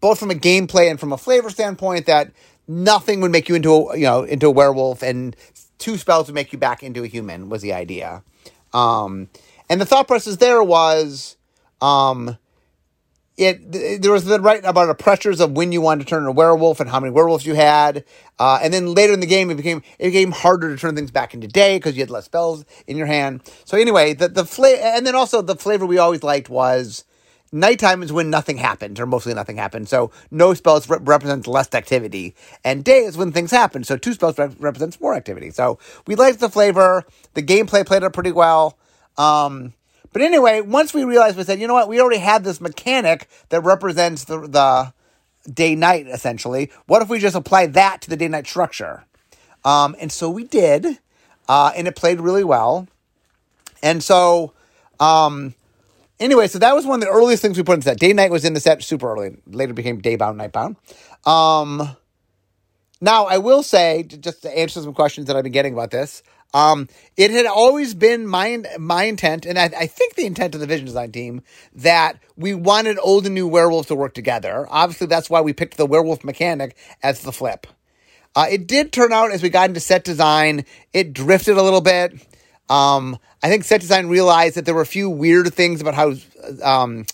both 0.00 0.18
from 0.18 0.30
a 0.30 0.34
gameplay 0.34 0.90
and 0.90 0.98
from 0.98 1.12
a 1.12 1.18
flavor 1.18 1.50
standpoint 1.50 2.06
that 2.06 2.30
nothing 2.66 3.20
would 3.20 3.32
make 3.32 3.48
you 3.48 3.54
into 3.54 3.72
a 3.72 3.96
you 3.96 4.04
know 4.04 4.22
into 4.22 4.46
a 4.46 4.50
werewolf 4.50 5.02
and 5.02 5.34
two 5.78 5.96
spells 5.96 6.26
would 6.26 6.34
make 6.34 6.52
you 6.52 6.58
back 6.58 6.82
into 6.82 7.02
a 7.02 7.06
human 7.06 7.48
was 7.48 7.62
the 7.62 7.72
idea. 7.72 8.22
Um, 8.72 9.28
and 9.70 9.80
the 9.80 9.86
thought 9.86 10.08
process 10.08 10.36
there 10.36 10.62
was 10.62 11.36
um, 11.80 12.36
it 13.38 14.02
there 14.02 14.12
was 14.12 14.24
the 14.24 14.40
right 14.40 14.62
about 14.64 14.86
the 14.86 14.94
pressures 14.94 15.40
of 15.40 15.52
when 15.52 15.72
you 15.72 15.80
wanted 15.80 16.04
to 16.04 16.10
turn 16.10 16.26
a 16.26 16.32
werewolf 16.32 16.80
and 16.80 16.90
how 16.90 16.98
many 17.00 17.12
werewolves 17.12 17.46
you 17.46 17.54
had 17.54 18.04
uh, 18.38 18.58
and 18.62 18.74
then 18.74 18.92
later 18.94 19.12
in 19.12 19.20
the 19.20 19.26
game 19.26 19.50
it 19.50 19.54
became 19.54 19.82
it 19.98 20.08
became 20.08 20.32
harder 20.32 20.74
to 20.74 20.80
turn 20.80 20.96
things 20.96 21.10
back 21.10 21.32
into 21.32 21.46
day 21.46 21.76
because 21.76 21.96
you 21.96 22.02
had 22.02 22.10
less 22.10 22.24
spells 22.24 22.64
in 22.86 22.96
your 22.96 23.06
hand. 23.06 23.42
So 23.64 23.78
anyway 23.78 24.12
the 24.12 24.28
the 24.28 24.44
flavor 24.44 24.82
and 24.82 25.06
then 25.06 25.14
also 25.14 25.40
the 25.40 25.56
flavor 25.56 25.86
we 25.86 25.98
always 25.98 26.22
liked 26.22 26.50
was 26.50 27.04
Nighttime 27.52 28.02
is 28.02 28.12
when 28.12 28.30
nothing 28.30 28.58
happens, 28.58 29.00
or 29.00 29.06
mostly 29.06 29.34
nothing 29.34 29.56
happens. 29.56 29.88
So 29.88 30.10
no 30.30 30.54
spells 30.54 30.88
re- 30.88 30.98
represents 31.00 31.46
less 31.46 31.72
activity, 31.74 32.34
and 32.64 32.84
day 32.84 33.00
is 33.00 33.16
when 33.16 33.32
things 33.32 33.50
happen. 33.50 33.84
So 33.84 33.96
two 33.96 34.12
spells 34.12 34.38
re- 34.38 34.54
represents 34.58 35.00
more 35.00 35.14
activity. 35.14 35.50
So 35.50 35.78
we 36.06 36.14
liked 36.14 36.40
the 36.40 36.50
flavor. 36.50 37.04
The 37.34 37.42
gameplay 37.42 37.86
played 37.86 38.02
it 38.02 38.12
pretty 38.12 38.32
well. 38.32 38.76
Um, 39.16 39.72
but 40.12 40.22
anyway, 40.22 40.60
once 40.60 40.92
we 40.92 41.04
realized, 41.04 41.36
we 41.36 41.44
said, 41.44 41.60
you 41.60 41.66
know 41.66 41.74
what? 41.74 41.88
We 41.88 42.00
already 42.00 42.20
had 42.20 42.44
this 42.44 42.60
mechanic 42.60 43.28
that 43.48 43.62
represents 43.62 44.24
the 44.24 44.40
the 44.40 44.92
day 45.50 45.74
night 45.74 46.06
essentially. 46.06 46.70
What 46.86 47.02
if 47.02 47.08
we 47.08 47.18
just 47.18 47.36
apply 47.36 47.66
that 47.68 48.02
to 48.02 48.10
the 48.10 48.16
day 48.16 48.28
night 48.28 48.46
structure? 48.46 49.04
Um, 49.64 49.96
and 50.00 50.12
so 50.12 50.28
we 50.28 50.44
did, 50.44 50.98
uh, 51.48 51.72
and 51.74 51.88
it 51.88 51.96
played 51.96 52.20
really 52.20 52.44
well. 52.44 52.88
And 53.82 54.02
so. 54.02 54.52
Um, 55.00 55.54
Anyway, 56.20 56.48
so 56.48 56.58
that 56.58 56.74
was 56.74 56.84
one 56.84 57.00
of 57.00 57.08
the 57.08 57.12
earliest 57.12 57.42
things 57.42 57.56
we 57.56 57.62
put 57.62 57.74
into 57.74 57.84
set. 57.84 57.98
Day 57.98 58.12
night 58.12 58.30
was 58.30 58.44
in 58.44 58.54
the 58.54 58.60
set 58.60 58.82
super 58.82 59.12
early. 59.12 59.36
Later 59.46 59.72
became 59.72 60.00
day 60.00 60.16
bound, 60.16 60.38
night 60.38 60.52
bound. 60.52 60.76
Um, 61.24 61.96
now 63.00 63.26
I 63.26 63.38
will 63.38 63.62
say, 63.62 64.02
just 64.02 64.42
to 64.42 64.58
answer 64.58 64.82
some 64.82 64.94
questions 64.94 65.26
that 65.26 65.36
I've 65.36 65.44
been 65.44 65.52
getting 65.52 65.74
about 65.74 65.90
this, 65.90 66.22
um, 66.54 66.88
it 67.16 67.30
had 67.30 67.46
always 67.46 67.94
been 67.94 68.26
my 68.26 68.62
my 68.78 69.04
intent, 69.04 69.44
and 69.44 69.58
I, 69.58 69.64
I, 69.64 69.86
think 69.86 70.14
the 70.14 70.24
intent 70.24 70.54
of 70.54 70.62
the 70.62 70.66
vision 70.66 70.86
design 70.86 71.12
team 71.12 71.42
that 71.74 72.18
we 72.36 72.54
wanted 72.54 72.98
old 73.02 73.26
and 73.26 73.34
new 73.34 73.46
werewolves 73.46 73.88
to 73.88 73.94
work 73.94 74.14
together. 74.14 74.66
Obviously, 74.70 75.08
that's 75.08 75.28
why 75.28 75.42
we 75.42 75.52
picked 75.52 75.76
the 75.76 75.84
werewolf 75.84 76.24
mechanic 76.24 76.74
as 77.02 77.20
the 77.20 77.32
flip. 77.32 77.66
Uh, 78.34 78.46
it 78.50 78.66
did 78.66 78.92
turn 78.92 79.12
out 79.12 79.30
as 79.30 79.42
we 79.42 79.50
got 79.50 79.68
into 79.68 79.80
set 79.80 80.04
design, 80.04 80.64
it 80.94 81.12
drifted 81.12 81.58
a 81.58 81.62
little 81.62 81.82
bit. 81.82 82.14
Um, 82.68 83.18
I 83.42 83.48
think 83.48 83.64
set 83.64 83.80
design 83.80 84.08
realized 84.08 84.56
that 84.56 84.64
there 84.64 84.74
were 84.74 84.82
a 84.82 84.86
few 84.86 85.08
weird 85.08 85.52
things 85.54 85.80
about 85.80 85.94
how 85.94 86.14
um, 86.62 87.06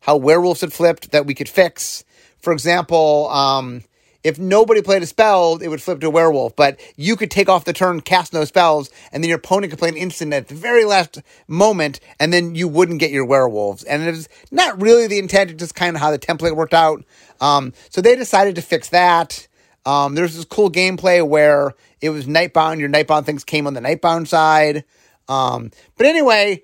how 0.00 0.16
werewolves 0.16 0.60
had 0.60 0.72
flipped 0.72 1.12
that 1.12 1.26
we 1.26 1.34
could 1.34 1.48
fix. 1.48 2.04
For 2.40 2.52
example, 2.52 3.28
um, 3.30 3.84
if 4.24 4.38
nobody 4.38 4.82
played 4.82 5.02
a 5.02 5.06
spell, 5.06 5.58
it 5.60 5.68
would 5.68 5.82
flip 5.82 6.00
to 6.00 6.06
a 6.06 6.10
werewolf, 6.10 6.54
but 6.54 6.78
you 6.96 7.16
could 7.16 7.30
take 7.30 7.48
off 7.48 7.64
the 7.64 7.72
turn, 7.72 8.00
cast 8.00 8.32
no 8.32 8.44
spells, 8.44 8.90
and 9.10 9.22
then 9.22 9.28
your 9.28 9.38
opponent 9.38 9.70
could 9.70 9.78
play 9.78 9.88
an 9.88 9.96
instant 9.96 10.32
at 10.32 10.48
the 10.48 10.54
very 10.54 10.84
last 10.84 11.20
moment, 11.48 11.98
and 12.20 12.32
then 12.32 12.54
you 12.54 12.68
wouldn't 12.68 13.00
get 13.00 13.10
your 13.10 13.24
werewolves. 13.24 13.82
And 13.84 14.02
it 14.02 14.10
was 14.10 14.28
not 14.50 14.80
really 14.80 15.06
the 15.06 15.18
intent, 15.18 15.50
it's 15.50 15.58
just 15.58 15.74
kind 15.74 15.96
of 15.96 16.00
how 16.00 16.10
the 16.10 16.18
template 16.18 16.56
worked 16.56 16.74
out. 16.74 17.04
Um, 17.40 17.72
so 17.90 18.00
they 18.00 18.14
decided 18.14 18.54
to 18.56 18.62
fix 18.62 18.88
that. 18.90 19.48
Um, 19.84 20.14
there's 20.14 20.36
this 20.36 20.44
cool 20.44 20.70
gameplay 20.70 21.26
where 21.26 21.74
it 22.00 22.10
was 22.10 22.26
nightbound, 22.26 22.78
your 22.78 22.88
nightbound 22.88 23.24
things 23.24 23.44
came 23.44 23.66
on 23.66 23.74
the 23.74 23.80
nightbound 23.80 24.28
side. 24.28 24.84
Um, 25.28 25.70
but 25.96 26.06
anyway, 26.06 26.62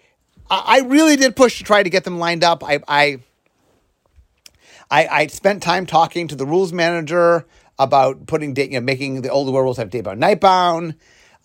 I, 0.48 0.62
I, 0.66 0.80
really 0.86 1.16
did 1.16 1.34
push 1.34 1.58
to 1.58 1.64
try 1.64 1.82
to 1.82 1.90
get 1.90 2.04
them 2.04 2.18
lined 2.18 2.44
up. 2.44 2.62
I, 2.62 2.80
I, 2.86 3.18
I, 4.90 5.06
I 5.08 5.26
spent 5.28 5.62
time 5.62 5.86
talking 5.86 6.28
to 6.28 6.36
the 6.36 6.46
rules 6.46 6.72
manager 6.72 7.46
about 7.78 8.26
putting 8.26 8.56
you 8.56 8.70
know, 8.70 8.80
making 8.80 9.22
the 9.22 9.30
older 9.30 9.52
werewolves 9.52 9.78
have 9.78 9.90
daybound 9.90 10.20
nightbound. 10.20 10.96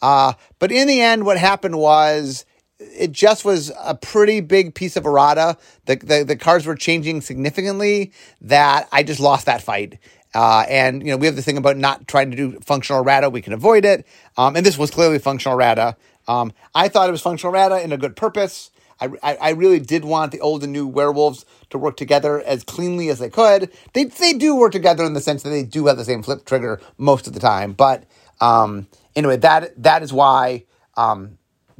Uh, 0.01 0.33
but 0.59 0.71
in 0.71 0.87
the 0.87 1.01
end, 1.01 1.25
what 1.25 1.37
happened 1.37 1.77
was 1.77 2.45
it 2.79 3.11
just 3.11 3.45
was 3.45 3.71
a 3.81 3.95
pretty 3.95 4.41
big 4.41 4.75
piece 4.75 4.97
of 4.97 5.05
errata. 5.05 5.57
The, 5.85 5.95
the, 5.95 6.23
the 6.23 6.35
cards 6.35 6.65
were 6.65 6.75
changing 6.75 7.21
significantly 7.21 8.11
that 8.41 8.87
I 8.91 9.03
just 9.03 9.19
lost 9.19 9.45
that 9.45 9.61
fight. 9.61 9.99
Uh, 10.33 10.65
and 10.67 11.05
you 11.05 11.11
know 11.11 11.17
we 11.17 11.27
have 11.27 11.35
the 11.35 11.41
thing 11.41 11.57
about 11.57 11.77
not 11.77 12.07
trying 12.07 12.31
to 12.31 12.37
do 12.37 12.59
functional 12.61 13.01
errata; 13.01 13.29
we 13.29 13.41
can 13.41 13.53
avoid 13.53 13.85
it. 13.85 14.05
Um, 14.37 14.55
and 14.55 14.65
this 14.65 14.77
was 14.77 14.91
clearly 14.91 15.19
functional 15.19 15.57
errata. 15.57 15.95
Um, 16.27 16.53
I 16.73 16.87
thought 16.87 17.09
it 17.09 17.11
was 17.11 17.21
functional 17.21 17.53
errata 17.53 17.83
in 17.83 17.91
a 17.91 17.97
good 17.97 18.15
purpose. 18.15 18.71
I, 18.99 19.09
I, 19.21 19.35
I, 19.35 19.49
really 19.51 19.79
did 19.79 20.05
want 20.05 20.31
the 20.31 20.39
old 20.39 20.63
and 20.63 20.71
new 20.71 20.87
werewolves 20.87 21.45
to 21.71 21.77
work 21.77 21.97
together 21.97 22.41
as 22.41 22.63
cleanly 22.63 23.09
as 23.09 23.19
they 23.19 23.29
could. 23.29 23.71
They 23.93 24.05
they 24.05 24.33
do 24.33 24.55
work 24.55 24.71
together 24.71 25.03
in 25.03 25.13
the 25.13 25.21
sense 25.21 25.43
that 25.43 25.49
they 25.49 25.63
do 25.63 25.87
have 25.87 25.97
the 25.97 26.05
same 26.05 26.23
flip 26.23 26.45
trigger 26.45 26.79
most 26.97 27.27
of 27.27 27.33
the 27.33 27.39
time. 27.39 27.73
But 27.73 28.05
um, 28.39 28.87
anyway, 29.15 29.37
that 29.37 29.81
that 29.83 30.03
is 30.03 30.13
why 30.13 30.65
um, 30.95 31.37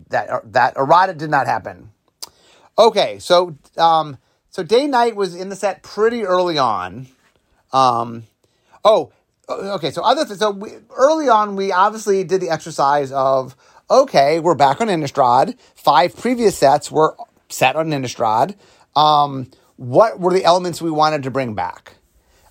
that 0.10 0.52
that 0.52 0.76
errata 0.76 1.14
did 1.14 1.30
not 1.30 1.48
happen. 1.48 1.92
Okay, 2.78 3.20
so 3.20 3.56
um, 3.78 4.18
so 4.50 4.64
day 4.64 4.88
night 4.88 5.16
was 5.16 5.36
in 5.36 5.50
the 5.50 5.56
set 5.56 5.84
pretty 5.84 6.24
early 6.24 6.58
on. 6.58 7.08
Um, 7.72 8.24
oh, 8.84 9.12
okay. 9.50 9.92
So 9.92 10.04
other 10.04 10.26
th- 10.26 10.40
so 10.40 10.52
we, 10.52 10.72
early 10.96 11.30
on, 11.30 11.56
we 11.56 11.72
obviously 11.72 12.24
did 12.24 12.42
the 12.42 12.50
exercise 12.50 13.12
of 13.12 13.56
okay, 13.90 14.40
we're 14.40 14.56
back 14.56 14.82
on 14.82 14.88
Innistrad. 14.88 15.58
Five 15.76 16.16
previous 16.16 16.58
sets 16.58 16.92
were 16.92 17.16
set 17.50 17.76
on 17.76 17.90
Innistrad. 17.90 18.56
Um, 18.96 19.50
what 19.76 20.20
were 20.20 20.34
the 20.34 20.44
elements 20.44 20.82
we 20.82 20.92
wanted 20.92 21.24
to 21.24 21.32
bring 21.32 21.54
back? 21.56 21.96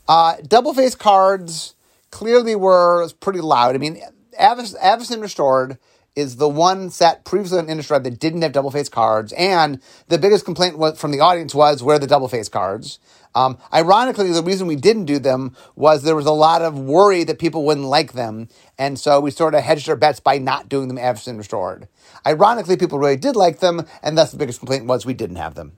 Uh, 0.08 0.36
double 0.46 0.74
face 0.74 0.94
cards 0.94 1.74
clearly 2.10 2.54
were 2.54 3.08
pretty 3.20 3.40
loud. 3.40 3.74
I 3.74 3.78
mean, 3.78 4.00
Avacyn 4.38 5.22
Restored 5.22 5.78
is 6.14 6.36
the 6.36 6.48
one 6.48 6.90
set 6.90 7.24
previously 7.24 7.58
on 7.58 7.66
Innistrad 7.68 8.04
that 8.04 8.18
didn't 8.18 8.42
have 8.42 8.52
double 8.52 8.70
face 8.70 8.88
cards, 8.88 9.32
and 9.32 9.80
the 10.08 10.18
biggest 10.18 10.44
complaint 10.44 10.98
from 10.98 11.10
the 11.10 11.20
audience 11.20 11.54
was 11.54 11.82
where 11.82 11.98
the 11.98 12.06
double 12.06 12.28
face 12.28 12.48
cards. 12.48 12.98
Um, 13.34 13.58
ironically, 13.72 14.30
the 14.30 14.42
reason 14.42 14.66
we 14.66 14.76
didn't 14.76 15.06
do 15.06 15.18
them 15.18 15.56
was 15.74 16.02
there 16.02 16.16
was 16.16 16.26
a 16.26 16.32
lot 16.32 16.62
of 16.62 16.78
worry 16.78 17.24
that 17.24 17.38
people 17.38 17.64
wouldn't 17.64 17.86
like 17.86 18.12
them, 18.12 18.48
and 18.78 18.98
so 18.98 19.20
we 19.20 19.30
sort 19.30 19.54
of 19.54 19.62
hedged 19.62 19.88
our 19.88 19.96
bets 19.96 20.20
by 20.20 20.38
not 20.38 20.68
doing 20.68 20.88
them 20.88 20.98
Avacyn 20.98 21.38
Restored. 21.38 21.88
Ironically, 22.26 22.76
people 22.76 22.98
really 22.98 23.16
did 23.16 23.36
like 23.36 23.60
them, 23.60 23.86
and 24.02 24.16
thus 24.16 24.32
the 24.32 24.36
biggest 24.36 24.58
complaint 24.58 24.86
was 24.86 25.06
we 25.06 25.14
didn't 25.14 25.36
have 25.36 25.54
them. 25.54 25.72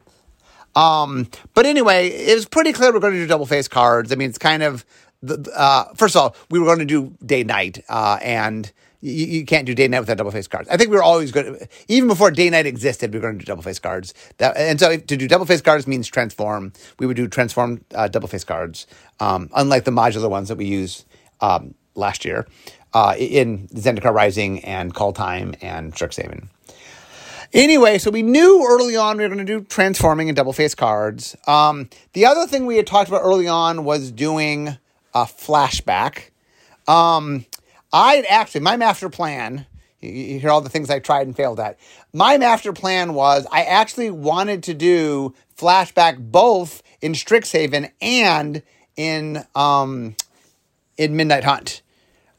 Um, 0.75 1.28
but 1.54 1.66
anyway, 1.66 2.08
it 2.08 2.34
was 2.34 2.46
pretty 2.46 2.73
clear 2.73 2.92
we're 2.92 2.99
going 2.99 3.12
to 3.12 3.20
do 3.20 3.26
double 3.28 3.46
face 3.46 3.68
cards. 3.68 4.11
I 4.11 4.16
mean, 4.16 4.28
it's 4.28 4.38
kind 4.38 4.62
of 4.62 4.84
uh, 5.54 5.84
first 5.94 6.16
of 6.16 6.23
all, 6.23 6.37
we 6.50 6.58
were 6.58 6.66
going 6.66 6.80
to 6.80 6.84
do 6.84 7.14
day 7.25 7.44
night, 7.44 7.82
uh, 7.88 8.18
and 8.23 8.70
you, 9.04 9.26
you, 9.26 9.44
can't 9.44 9.66
do 9.66 9.75
day 9.75 9.87
night 9.87 10.00
without 10.00 10.16
double 10.16 10.30
face 10.30 10.49
cards. 10.49 10.68
I 10.68 10.76
think 10.76 10.90
we 10.90 10.96
were 10.96 11.02
always 11.02 11.30
good, 11.30 11.68
even 11.88 12.08
before 12.08 12.30
day 12.30 12.49
night 12.49 12.66
existed, 12.66 13.12
we 13.12 13.18
were 13.18 13.23
going 13.23 13.38
to 13.38 13.44
do 13.44 13.46
double 13.46 13.62
face 13.62 13.78
cards. 13.78 14.14
That, 14.38 14.56
and 14.56 14.80
so 14.80 14.96
to 14.96 15.16
do 15.16 15.28
double 15.28 15.44
face 15.44 15.61
cards 15.61 15.87
means 15.87 16.08
transform. 16.08 16.73
We 16.99 17.06
would 17.06 17.16
do 17.16 17.28
transform 17.28 17.84
uh, 17.94 18.08
double 18.08 18.28
face 18.28 18.44
cards, 18.44 18.87
um, 19.20 19.50
unlike 19.54 19.84
the 19.84 19.90
modular 19.90 20.30
ones 20.30 20.49
that 20.49 20.56
we 20.56 20.64
used 20.64 21.04
um, 21.40 21.75
last 21.94 22.25
year 22.25 22.46
uh, 22.94 23.14
in 23.18 23.68
Zendikar 23.68 24.14
Rising 24.14 24.64
and 24.64 24.94
Kaldheim 24.94 25.56
and 25.61 25.94
Strixhaven. 25.94 26.49
Anyway, 27.52 27.99
so 27.99 28.11
we 28.11 28.23
knew 28.23 28.66
early 28.68 28.96
on 28.96 29.16
we 29.16 29.23
were 29.23 29.28
going 29.28 29.44
to 29.44 29.44
do 29.44 29.64
transforming 29.64 30.28
and 30.28 30.34
double 30.34 30.52
face 30.52 30.75
cards. 30.75 31.37
Um, 31.46 31.88
the 32.12 32.26
other 32.26 32.46
thing 32.46 32.66
we 32.66 32.76
had 32.76 32.87
talked 32.87 33.08
about 33.08 33.23
early 33.23 33.46
on 33.46 33.84
was 33.84 34.11
doing 34.11 34.76
a 35.14 35.25
flashback. 35.25 36.30
Um, 36.88 37.46
I 37.94 38.24
actually, 38.28 38.62
my 38.62 38.76
master 38.76 39.08
plan, 39.08 39.66
you, 40.00 40.40
hear 40.40 40.50
all 40.50 40.60
the 40.60 40.68
things 40.68 40.90
I 40.90 40.98
tried 40.98 41.28
and 41.28 41.36
failed 41.36 41.60
at. 41.60 41.78
My 42.12 42.36
master 42.38 42.72
plan 42.72 43.14
was 43.14 43.46
I 43.52 43.62
actually 43.62 44.10
wanted 44.10 44.64
to 44.64 44.74
do 44.74 45.32
flashback 45.56 46.18
both 46.18 46.82
in 47.00 47.12
Strixhaven 47.12 47.92
and 48.02 48.64
in 48.96 49.44
um, 49.54 50.16
in 50.96 51.14
Midnight 51.16 51.44
Hunt. 51.44 51.82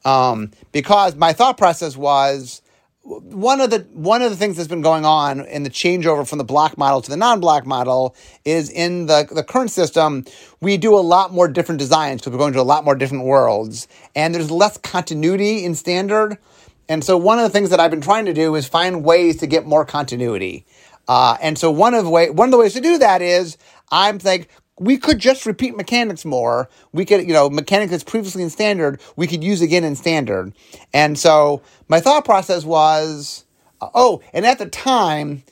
Um, 0.03 0.51
because 0.73 1.15
my 1.15 1.31
thought 1.31 1.57
process 1.57 1.95
was 1.95 2.61
one 3.05 3.61
of 3.61 3.69
the 3.69 3.85
one 3.93 4.23
of 4.23 4.31
the 4.31 4.35
things 4.35 4.57
that's 4.57 4.67
been 4.67 4.81
going 4.81 5.05
on 5.05 5.45
in 5.45 5.61
the 5.61 5.69
changeover 5.69 6.27
from 6.27 6.39
the 6.39 6.43
block 6.43 6.75
model 6.75 7.01
to 7.01 7.09
the 7.11 7.17
non-block 7.17 7.63
model 7.63 8.15
is 8.43 8.71
in 8.71 9.05
the 9.05 9.27
the 9.31 9.43
current 9.43 9.69
system 9.69 10.25
we 10.59 10.77
do 10.77 10.95
a 10.95 11.01
lot 11.01 11.31
more 11.31 11.47
different 11.47 11.77
designs 11.77 12.21
because 12.21 12.33
we're 12.33 12.39
going 12.39 12.53
to 12.53 12.61
a 12.61 12.63
lot 12.63 12.83
more 12.83 12.95
different 12.95 13.25
worlds. 13.25 13.87
And 14.15 14.33
there's 14.33 14.49
less 14.49 14.77
continuity 14.77 15.63
in 15.63 15.75
standard. 15.75 16.39
And 16.89 17.03
so 17.03 17.17
one 17.17 17.37
of 17.37 17.43
the 17.43 17.49
things 17.49 17.69
that 17.69 17.79
I've 17.79 17.91
been 17.91 18.01
trying 18.01 18.25
to 18.25 18.33
do 18.33 18.55
is 18.55 18.67
find 18.67 19.03
ways 19.03 19.37
to 19.37 19.47
get 19.47 19.67
more 19.67 19.85
continuity. 19.85 20.65
Uh, 21.07 21.37
and 21.41 21.57
so 21.59 21.69
one 21.69 21.93
of 21.93 22.05
the 22.05 22.09
way 22.09 22.31
one 22.31 22.47
of 22.47 22.51
the 22.51 22.57
ways 22.57 22.73
to 22.73 22.81
do 22.81 22.97
that 22.97 23.21
is 23.21 23.57
I'm 23.91 24.19
like 24.23 24.49
we 24.79 24.97
could 24.97 25.19
just 25.19 25.45
repeat 25.45 25.75
mechanics 25.75 26.25
more. 26.25 26.69
We 26.91 27.05
could, 27.05 27.27
you 27.27 27.33
know, 27.33 27.49
mechanics 27.49 27.91
that's 27.91 28.03
previously 28.03 28.43
in 28.43 28.49
standard, 28.49 29.01
we 29.15 29.27
could 29.27 29.43
use 29.43 29.61
again 29.61 29.83
in 29.83 29.95
standard. 29.95 30.53
And 30.93 31.17
so 31.17 31.61
my 31.87 31.99
thought 31.99 32.25
process 32.25 32.65
was, 32.65 33.45
uh, 33.81 33.89
oh, 33.93 34.21
and 34.33 34.45
at 34.45 34.59
the 34.59 34.65
time, 34.65 35.43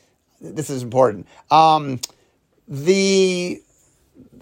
this 0.42 0.70
is 0.70 0.84
important. 0.84 1.28
Um, 1.52 2.00
the 2.68 3.62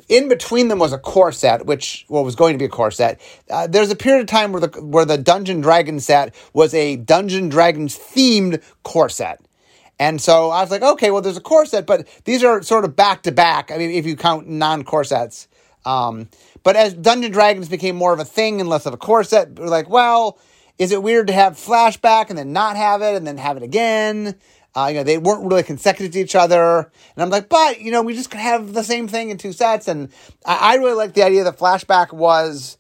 in 0.09 0.27
between 0.27 0.67
them 0.67 0.77
was 0.77 0.91
a 0.91 0.97
core 0.97 1.31
set, 1.31 1.65
which 1.65 2.05
well 2.09 2.23
was 2.23 2.35
going 2.35 2.53
to 2.53 2.59
be 2.59 2.65
a 2.65 2.69
core 2.69 2.91
set. 2.91 3.21
Uh, 3.49 3.67
there's 3.67 3.91
a 3.91 3.95
period 3.95 4.21
of 4.21 4.27
time 4.27 4.51
where 4.51 4.61
the 4.61 4.81
where 4.81 5.05
the 5.05 5.17
Dungeon 5.17 5.61
Dragon 5.61 5.99
set 5.99 6.35
was 6.53 6.73
a 6.73 6.97
Dungeon 6.97 7.49
Dragons 7.49 7.97
themed 7.97 8.61
core 8.83 9.09
set. 9.09 9.39
And 10.01 10.19
so 10.19 10.49
I 10.49 10.61
was 10.61 10.71
like, 10.71 10.81
okay, 10.81 11.11
well, 11.11 11.21
there's 11.21 11.37
a 11.37 11.41
core 11.41 11.67
set, 11.67 11.85
but 11.85 12.07
these 12.25 12.43
are 12.43 12.63
sort 12.63 12.85
of 12.85 12.95
back 12.95 13.21
to 13.21 13.31
back. 13.31 13.69
I 13.69 13.77
mean, 13.77 13.91
if 13.91 14.07
you 14.07 14.15
count 14.15 14.47
non 14.47 14.83
core 14.83 15.03
sets. 15.03 15.47
Um, 15.85 16.27
but 16.63 16.75
as 16.75 16.95
Dungeon 16.95 17.31
Dragons 17.31 17.69
became 17.69 17.97
more 17.97 18.11
of 18.11 18.19
a 18.19 18.25
thing 18.25 18.59
and 18.59 18.67
less 18.67 18.87
of 18.87 18.95
a 18.95 18.97
core 18.97 19.23
set, 19.23 19.59
we're 19.59 19.67
like, 19.67 19.91
well, 19.91 20.39
is 20.79 20.91
it 20.91 21.03
weird 21.03 21.27
to 21.27 21.33
have 21.33 21.53
flashback 21.53 22.29
and 22.29 22.39
then 22.39 22.51
not 22.51 22.77
have 22.77 23.03
it 23.03 23.15
and 23.15 23.27
then 23.27 23.37
have 23.37 23.57
it 23.57 23.63
again? 23.63 24.39
Uh, 24.73 24.87
you 24.87 24.95
know, 24.95 25.03
they 25.03 25.19
weren't 25.19 25.47
really 25.47 25.61
consecutive 25.61 26.13
to 26.13 26.19
each 26.19 26.33
other. 26.33 26.79
And 27.15 27.21
I'm 27.21 27.29
like, 27.29 27.47
but, 27.47 27.79
you 27.79 27.91
know, 27.91 28.01
we 28.01 28.15
just 28.15 28.31
could 28.31 28.39
have 28.39 28.73
the 28.73 28.83
same 28.83 29.07
thing 29.07 29.29
in 29.29 29.37
two 29.37 29.53
sets. 29.53 29.87
And 29.87 30.09
I, 30.43 30.73
I 30.73 30.75
really 30.77 30.95
like 30.95 31.13
the 31.13 31.21
idea 31.21 31.43
that 31.43 31.59
flashback 31.59 32.11
was 32.11 32.79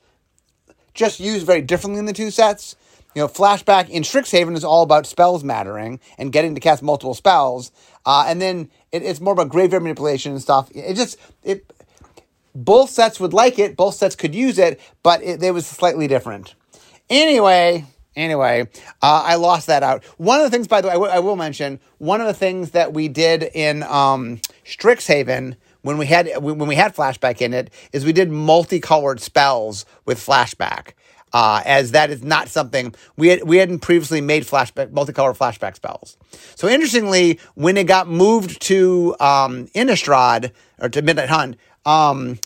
just 0.95 1.19
used 1.19 1.45
very 1.45 1.61
differently 1.61 1.99
in 1.99 2.05
the 2.05 2.13
two 2.13 2.31
sets. 2.31 2.75
You 3.13 3.23
know, 3.23 3.27
flashback 3.27 3.89
in 3.89 4.03
Strixhaven 4.03 4.55
is 4.55 4.63
all 4.63 4.83
about 4.83 5.05
spells 5.05 5.43
mattering 5.43 5.99
and 6.17 6.31
getting 6.31 6.55
to 6.55 6.61
cast 6.61 6.81
multiple 6.81 7.13
spells. 7.13 7.71
Uh, 8.05 8.25
and 8.27 8.41
then 8.41 8.69
it, 8.91 9.03
it's 9.03 9.19
more 9.19 9.33
about 9.33 9.49
graveyard 9.49 9.83
manipulation 9.83 10.31
and 10.31 10.41
stuff. 10.41 10.69
It 10.73 10.93
just, 10.95 11.17
it, 11.43 11.71
both 12.55 12.89
sets 12.89 13.19
would 13.19 13.33
like 13.33 13.59
it, 13.59 13.75
both 13.75 13.95
sets 13.95 14.15
could 14.15 14.33
use 14.33 14.57
it, 14.57 14.79
but 15.03 15.21
it, 15.23 15.43
it 15.43 15.51
was 15.51 15.67
slightly 15.67 16.07
different. 16.07 16.55
Anyway, 17.09 17.85
anyway, 18.15 18.69
uh, 19.01 19.23
I 19.25 19.35
lost 19.35 19.67
that 19.67 19.83
out. 19.83 20.05
One 20.17 20.39
of 20.39 20.45
the 20.45 20.49
things, 20.49 20.67
by 20.67 20.79
the 20.79 20.87
way, 20.87 20.93
I, 20.93 20.95
w- 20.95 21.11
I 21.11 21.19
will 21.19 21.35
mention, 21.35 21.81
one 21.97 22.21
of 22.21 22.27
the 22.27 22.33
things 22.33 22.71
that 22.71 22.93
we 22.93 23.09
did 23.09 23.43
in 23.43 23.83
um, 23.83 24.39
Strixhaven 24.65 25.57
when 25.81 25.97
we 25.97 26.05
had 26.05 26.29
when 26.37 26.67
we 26.67 26.75
had 26.75 26.95
flashback 26.95 27.41
in 27.41 27.55
it 27.55 27.71
is 27.91 28.05
we 28.05 28.13
did 28.13 28.29
multicolored 28.29 29.19
spells 29.19 29.83
with 30.05 30.19
flashback 30.19 30.91
uh, 31.33 31.61
as 31.65 31.91
that 31.91 32.09
is 32.09 32.23
not 32.23 32.47
something 32.47 32.93
we 33.17 33.29
had, 33.29 33.43
we 33.43 33.57
hadn't 33.57 33.79
previously 33.79 34.21
made 34.21 34.43
flashback 34.43 34.91
multicolor 34.91 35.37
flashback 35.37 35.75
spells. 35.75 36.17
So 36.55 36.67
interestingly, 36.67 37.39
when 37.55 37.77
it 37.77 37.85
got 37.85 38.07
moved 38.07 38.61
to 38.63 39.15
um, 39.19 39.67
Innistrad 39.67 40.51
or 40.79 40.89
to 40.89 41.01
Midnight 41.01 41.29
Hunt, 41.29 41.57
um, 41.85 42.39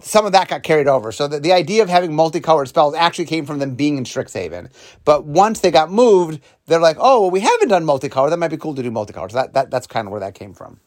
some 0.00 0.26
of 0.26 0.32
that 0.32 0.48
got 0.48 0.62
carried 0.62 0.88
over. 0.88 1.12
So 1.12 1.28
the, 1.28 1.38
the 1.38 1.52
idea 1.52 1.82
of 1.82 1.88
having 1.88 2.14
multicolored 2.14 2.68
spells 2.68 2.94
actually 2.94 3.26
came 3.26 3.46
from 3.46 3.58
them 3.58 3.74
being 3.74 3.96
in 3.96 4.04
Strixhaven. 4.04 4.70
But 5.04 5.24
once 5.24 5.60
they 5.60 5.70
got 5.70 5.90
moved, 5.90 6.40
they're 6.66 6.80
like, 6.80 6.96
oh, 6.98 7.22
well, 7.22 7.30
we 7.30 7.40
haven't 7.40 7.68
done 7.68 7.84
multicolor. 7.84 8.30
That 8.30 8.38
might 8.38 8.48
be 8.48 8.56
cool 8.56 8.74
to 8.74 8.82
do 8.82 8.90
multicolor. 8.90 9.30
So 9.30 9.38
that, 9.38 9.52
that 9.52 9.70
that's 9.70 9.86
kind 9.86 10.06
of 10.06 10.10
where 10.10 10.20
that 10.20 10.34
came 10.34 10.52
from. 10.52 10.80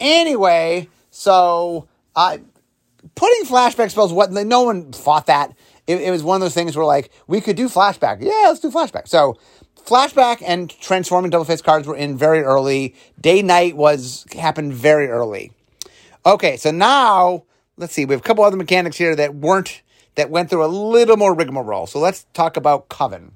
Anyway, 0.00 0.88
so 1.10 1.88
uh, 2.16 2.38
putting 3.14 3.44
flashback 3.44 3.90
spells, 3.90 4.12
what 4.12 4.32
no 4.32 4.62
one 4.62 4.92
fought 4.92 5.26
that 5.26 5.54
it, 5.86 6.00
it 6.00 6.10
was 6.10 6.22
one 6.22 6.36
of 6.36 6.40
those 6.40 6.54
things 6.54 6.76
where 6.76 6.86
like 6.86 7.10
we 7.26 7.40
could 7.40 7.56
do 7.56 7.68
flashback. 7.68 8.18
Yeah, 8.20 8.48
let's 8.48 8.60
do 8.60 8.70
flashback. 8.70 9.08
So 9.08 9.36
flashback 9.84 10.42
and 10.46 10.70
transforming 10.80 11.30
double 11.30 11.44
face 11.44 11.62
cards 11.62 11.86
were 11.86 11.96
in 11.96 12.16
very 12.16 12.42
early. 12.42 12.94
Day 13.20 13.42
night 13.42 13.76
was 13.76 14.24
happened 14.36 14.74
very 14.74 15.08
early. 15.08 15.52
Okay, 16.26 16.56
so 16.56 16.70
now 16.70 17.44
let's 17.76 17.92
see. 17.92 18.04
We 18.04 18.14
have 18.14 18.20
a 18.20 18.24
couple 18.24 18.44
other 18.44 18.56
mechanics 18.56 18.96
here 18.96 19.14
that 19.16 19.34
weren't 19.34 19.82
that 20.14 20.30
went 20.30 20.50
through 20.50 20.64
a 20.64 20.68
little 20.68 21.16
more 21.16 21.34
rigmarole. 21.34 21.86
So 21.86 21.98
let's 21.98 22.24
talk 22.34 22.56
about 22.56 22.88
Coven. 22.88 23.32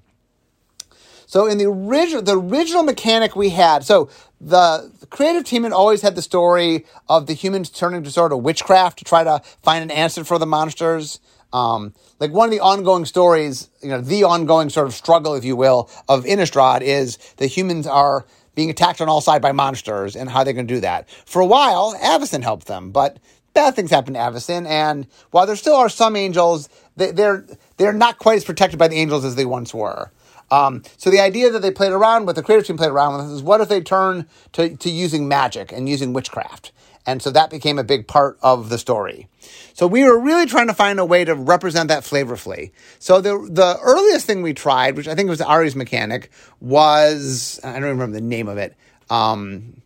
So 1.26 1.46
in 1.46 1.58
the 1.58 1.66
original, 1.66 2.22
the 2.22 2.38
original 2.38 2.82
mechanic 2.82 3.36
we 3.36 3.50
had, 3.50 3.84
so 3.84 4.08
the, 4.40 4.90
the, 4.98 5.06
creative 5.06 5.44
team 5.44 5.64
had 5.64 5.72
always 5.72 6.00
had 6.00 6.14
the 6.14 6.22
story 6.22 6.86
of 7.06 7.26
the 7.26 7.34
humans 7.34 7.68
turning 7.68 8.02
to 8.04 8.10
sort 8.10 8.32
of 8.32 8.42
witchcraft 8.42 8.98
to 9.00 9.04
try 9.04 9.24
to 9.24 9.42
find 9.62 9.82
an 9.82 9.90
answer 9.90 10.24
for 10.24 10.38
the 10.38 10.46
monsters. 10.46 11.20
Um, 11.52 11.94
like 12.20 12.32
one 12.32 12.46
of 12.46 12.50
the 12.50 12.60
ongoing 12.60 13.04
stories, 13.04 13.68
you 13.82 13.88
know, 13.88 14.00
the 14.00 14.24
ongoing 14.24 14.68
sort 14.68 14.86
of 14.86 14.94
struggle, 14.94 15.34
if 15.34 15.44
you 15.44 15.56
will, 15.56 15.90
of 16.08 16.24
Innistrad 16.24 16.82
is 16.82 17.16
the 17.36 17.46
humans 17.46 17.86
are 17.86 18.26
being 18.54 18.70
attacked 18.70 19.00
on 19.00 19.08
all 19.08 19.20
sides 19.20 19.40
by 19.40 19.52
monsters 19.52 20.16
and 20.16 20.28
how 20.28 20.44
they're 20.44 20.52
going 20.52 20.66
to 20.66 20.74
do 20.74 20.80
that. 20.80 21.08
For 21.26 21.40
a 21.40 21.46
while, 21.46 21.94
Avacyn 22.02 22.42
helped 22.42 22.66
them, 22.66 22.90
but 22.90 23.18
bad 23.54 23.74
things 23.74 23.90
happen 23.90 24.14
to 24.14 24.20
Avacyn, 24.20 24.66
and 24.66 25.06
while 25.30 25.46
there 25.46 25.56
still 25.56 25.76
are 25.76 25.88
some 25.88 26.16
angels, 26.16 26.68
they, 26.96 27.12
they're 27.12 27.46
they're 27.76 27.92
not 27.92 28.18
quite 28.18 28.36
as 28.36 28.44
protected 28.44 28.78
by 28.78 28.88
the 28.88 28.96
angels 28.96 29.24
as 29.24 29.36
they 29.36 29.44
once 29.44 29.72
were. 29.72 30.10
Um, 30.50 30.82
so 30.96 31.10
the 31.10 31.20
idea 31.20 31.50
that 31.50 31.60
they 31.60 31.70
played 31.70 31.92
around 31.92 32.26
with, 32.26 32.36
the 32.36 32.42
creative 32.42 32.66
team 32.66 32.76
played 32.76 32.90
around 32.90 33.18
with, 33.18 33.30
is 33.32 33.42
what 33.42 33.60
if 33.60 33.68
they 33.68 33.80
turn 33.80 34.26
to, 34.52 34.76
to 34.76 34.90
using 34.90 35.28
magic 35.28 35.72
and 35.72 35.88
using 35.88 36.12
witchcraft? 36.12 36.72
And 37.08 37.22
so 37.22 37.30
that 37.30 37.48
became 37.48 37.78
a 37.78 37.84
big 37.84 38.06
part 38.06 38.38
of 38.42 38.68
the 38.68 38.76
story. 38.76 39.28
So 39.72 39.86
we 39.86 40.04
were 40.04 40.18
really 40.18 40.44
trying 40.44 40.66
to 40.66 40.74
find 40.74 41.00
a 41.00 41.06
way 41.06 41.24
to 41.24 41.34
represent 41.34 41.88
that 41.88 42.02
flavorfully. 42.02 42.70
So 42.98 43.22
the 43.22 43.48
the 43.50 43.78
earliest 43.80 44.26
thing 44.26 44.42
we 44.42 44.52
tried, 44.52 44.94
which 44.94 45.08
I 45.08 45.14
think 45.14 45.30
was 45.30 45.40
Ari's 45.40 45.74
mechanic, 45.74 46.30
was 46.60 47.58
I 47.64 47.72
don't 47.72 47.84
remember 47.84 48.12
the 48.12 48.20
name 48.20 48.46
of 48.46 48.58
it. 48.58 48.76
Um, 49.08 49.80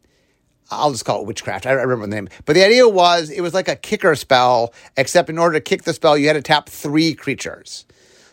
I'll 0.68 0.90
just 0.90 1.04
call 1.04 1.20
it 1.20 1.26
witchcraft. 1.28 1.64
I 1.64 1.70
remember 1.70 2.08
the 2.08 2.16
name. 2.16 2.28
But 2.44 2.54
the 2.54 2.64
idea 2.64 2.88
was 2.88 3.30
it 3.30 3.40
was 3.40 3.54
like 3.54 3.68
a 3.68 3.76
kicker 3.76 4.16
spell, 4.16 4.74
except 4.96 5.30
in 5.30 5.38
order 5.38 5.54
to 5.54 5.60
kick 5.60 5.84
the 5.84 5.92
spell, 5.92 6.18
you 6.18 6.26
had 6.26 6.32
to 6.32 6.42
tap 6.42 6.68
three 6.68 7.14
creatures. 7.14 7.84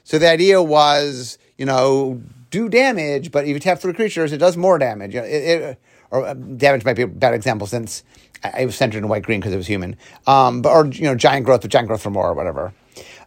So 0.04 0.18
the 0.18 0.28
idea 0.28 0.64
was, 0.64 1.38
you 1.60 1.66
know, 1.68 2.24
do 2.50 2.70
damage, 2.70 3.30
but 3.30 3.44
if 3.44 3.50
you 3.50 3.60
tap 3.60 3.78
three 3.78 3.94
creatures, 3.94 4.32
it 4.32 4.40
does 4.40 4.58
more 4.58 4.80
damage. 4.80 5.14
It, 5.14 5.26
it, 5.26 5.82
or 6.12 6.26
uh, 6.26 6.34
damage 6.34 6.86
might 6.86 6.96
be 6.96 7.04
a 7.04 7.08
bad 7.08 7.34
example 7.36 7.68
since 7.68 8.04
I 8.44 8.66
was 8.66 8.76
centered 8.76 9.00
in 9.00 9.08
white 9.08 9.24
green 9.24 9.40
because 9.40 9.54
it 9.54 9.58
was 9.58 9.68
human. 9.68 9.96
Um, 10.28 10.62
but 10.62 10.70
or 10.70 10.88
you 10.88 11.04
know, 11.04 11.16
giant 11.16 11.46
growth, 11.46 11.62
but 11.62 11.72
giant 11.72 11.88
growth 11.88 12.02
for 12.02 12.10
more 12.10 12.30
or 12.30 12.34
whatever. 12.34 12.74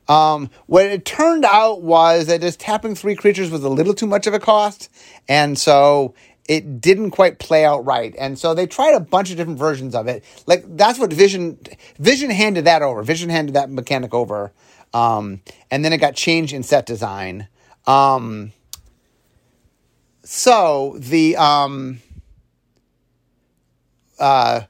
Um, 0.08 0.50
what 0.66 0.86
it 0.86 1.04
turned 1.04 1.44
out 1.44 1.82
was 1.82 2.26
that 2.26 2.40
just 2.40 2.58
tapping 2.58 2.94
three 2.94 3.14
creatures 3.14 3.50
was 3.50 3.62
a 3.62 3.68
little 3.68 3.94
too 3.94 4.06
much 4.06 4.26
of 4.26 4.34
a 4.34 4.40
cost, 4.40 4.90
and 5.28 5.58
so 5.58 6.14
it 6.48 6.80
didn't 6.80 7.12
quite 7.12 7.38
play 7.38 7.64
out 7.64 7.84
right. 7.84 8.14
And 8.18 8.38
so 8.38 8.52
they 8.52 8.66
tried 8.66 8.94
a 8.94 9.00
bunch 9.00 9.30
of 9.30 9.36
different 9.36 9.58
versions 9.58 9.94
of 9.94 10.08
it. 10.08 10.24
Like 10.46 10.64
that's 10.76 10.98
what 10.98 11.12
Vision 11.12 11.58
Vision 11.98 12.30
handed 12.30 12.64
that 12.64 12.82
over. 12.82 13.02
Vision 13.02 13.30
handed 13.30 13.54
that 13.54 13.70
mechanic 13.70 14.12
over, 14.12 14.52
um, 14.92 15.40
and 15.70 15.84
then 15.84 15.92
it 15.92 15.98
got 15.98 16.14
changed 16.14 16.52
in 16.52 16.62
set 16.62 16.84
design. 16.84 17.48
Um, 17.86 18.52
so 20.24 20.96
the 20.98 21.36
um, 21.36 22.00
uh, 24.18 24.62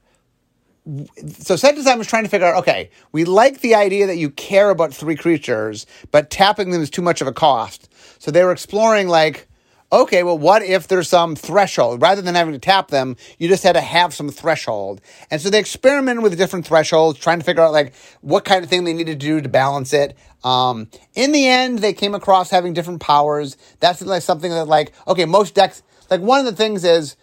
so 1.39 1.55
set 1.55 1.75
design 1.75 1.97
was 1.97 2.07
trying 2.07 2.23
to 2.23 2.29
figure 2.29 2.45
out 2.45 2.57
okay 2.57 2.89
we 3.13 3.23
like 3.23 3.61
the 3.61 3.73
idea 3.73 4.05
that 4.05 4.17
you 4.17 4.29
care 4.29 4.69
about 4.69 4.93
three 4.93 5.15
creatures 5.15 5.85
but 6.11 6.29
tapping 6.29 6.71
them 6.71 6.81
is 6.81 6.89
too 6.89 7.01
much 7.01 7.21
of 7.21 7.27
a 7.27 7.33
cost. 7.33 7.89
So 8.19 8.31
they 8.31 8.43
were 8.43 8.51
exploring 8.51 9.07
like 9.07 9.47
okay 9.93 10.23
well 10.23 10.37
what 10.37 10.61
if 10.61 10.89
there's 10.89 11.07
some 11.07 11.35
threshold? 11.37 12.01
Rather 12.01 12.21
than 12.21 12.35
having 12.35 12.53
to 12.53 12.59
tap 12.59 12.89
them 12.89 13.15
you 13.37 13.47
just 13.47 13.63
had 13.63 13.73
to 13.73 13.81
have 13.81 14.13
some 14.13 14.29
threshold. 14.29 14.99
And 15.31 15.39
so 15.39 15.49
they 15.49 15.59
experimented 15.59 16.21
with 16.21 16.37
different 16.37 16.67
thresholds 16.67 17.17
trying 17.17 17.39
to 17.39 17.45
figure 17.45 17.63
out 17.63 17.71
like 17.71 17.95
what 18.19 18.43
kind 18.43 18.61
of 18.61 18.69
thing 18.69 18.83
they 18.83 18.93
needed 18.93 19.19
to 19.19 19.25
do 19.25 19.39
to 19.39 19.47
balance 19.47 19.93
it. 19.93 20.17
Um, 20.43 20.89
in 21.13 21.31
the 21.31 21.47
end 21.47 21.79
they 21.79 21.93
came 21.93 22.13
across 22.13 22.49
having 22.49 22.73
different 22.73 22.99
powers. 22.99 23.55
That's 23.79 24.01
like 24.01 24.21
something 24.21 24.51
that 24.51 24.65
like 24.65 24.91
okay 25.07 25.23
most 25.23 25.55
decks 25.55 25.81
like 26.09 26.19
one 26.19 26.39
of 26.39 26.45
the 26.45 26.55
things 26.55 26.83
is 26.83 27.15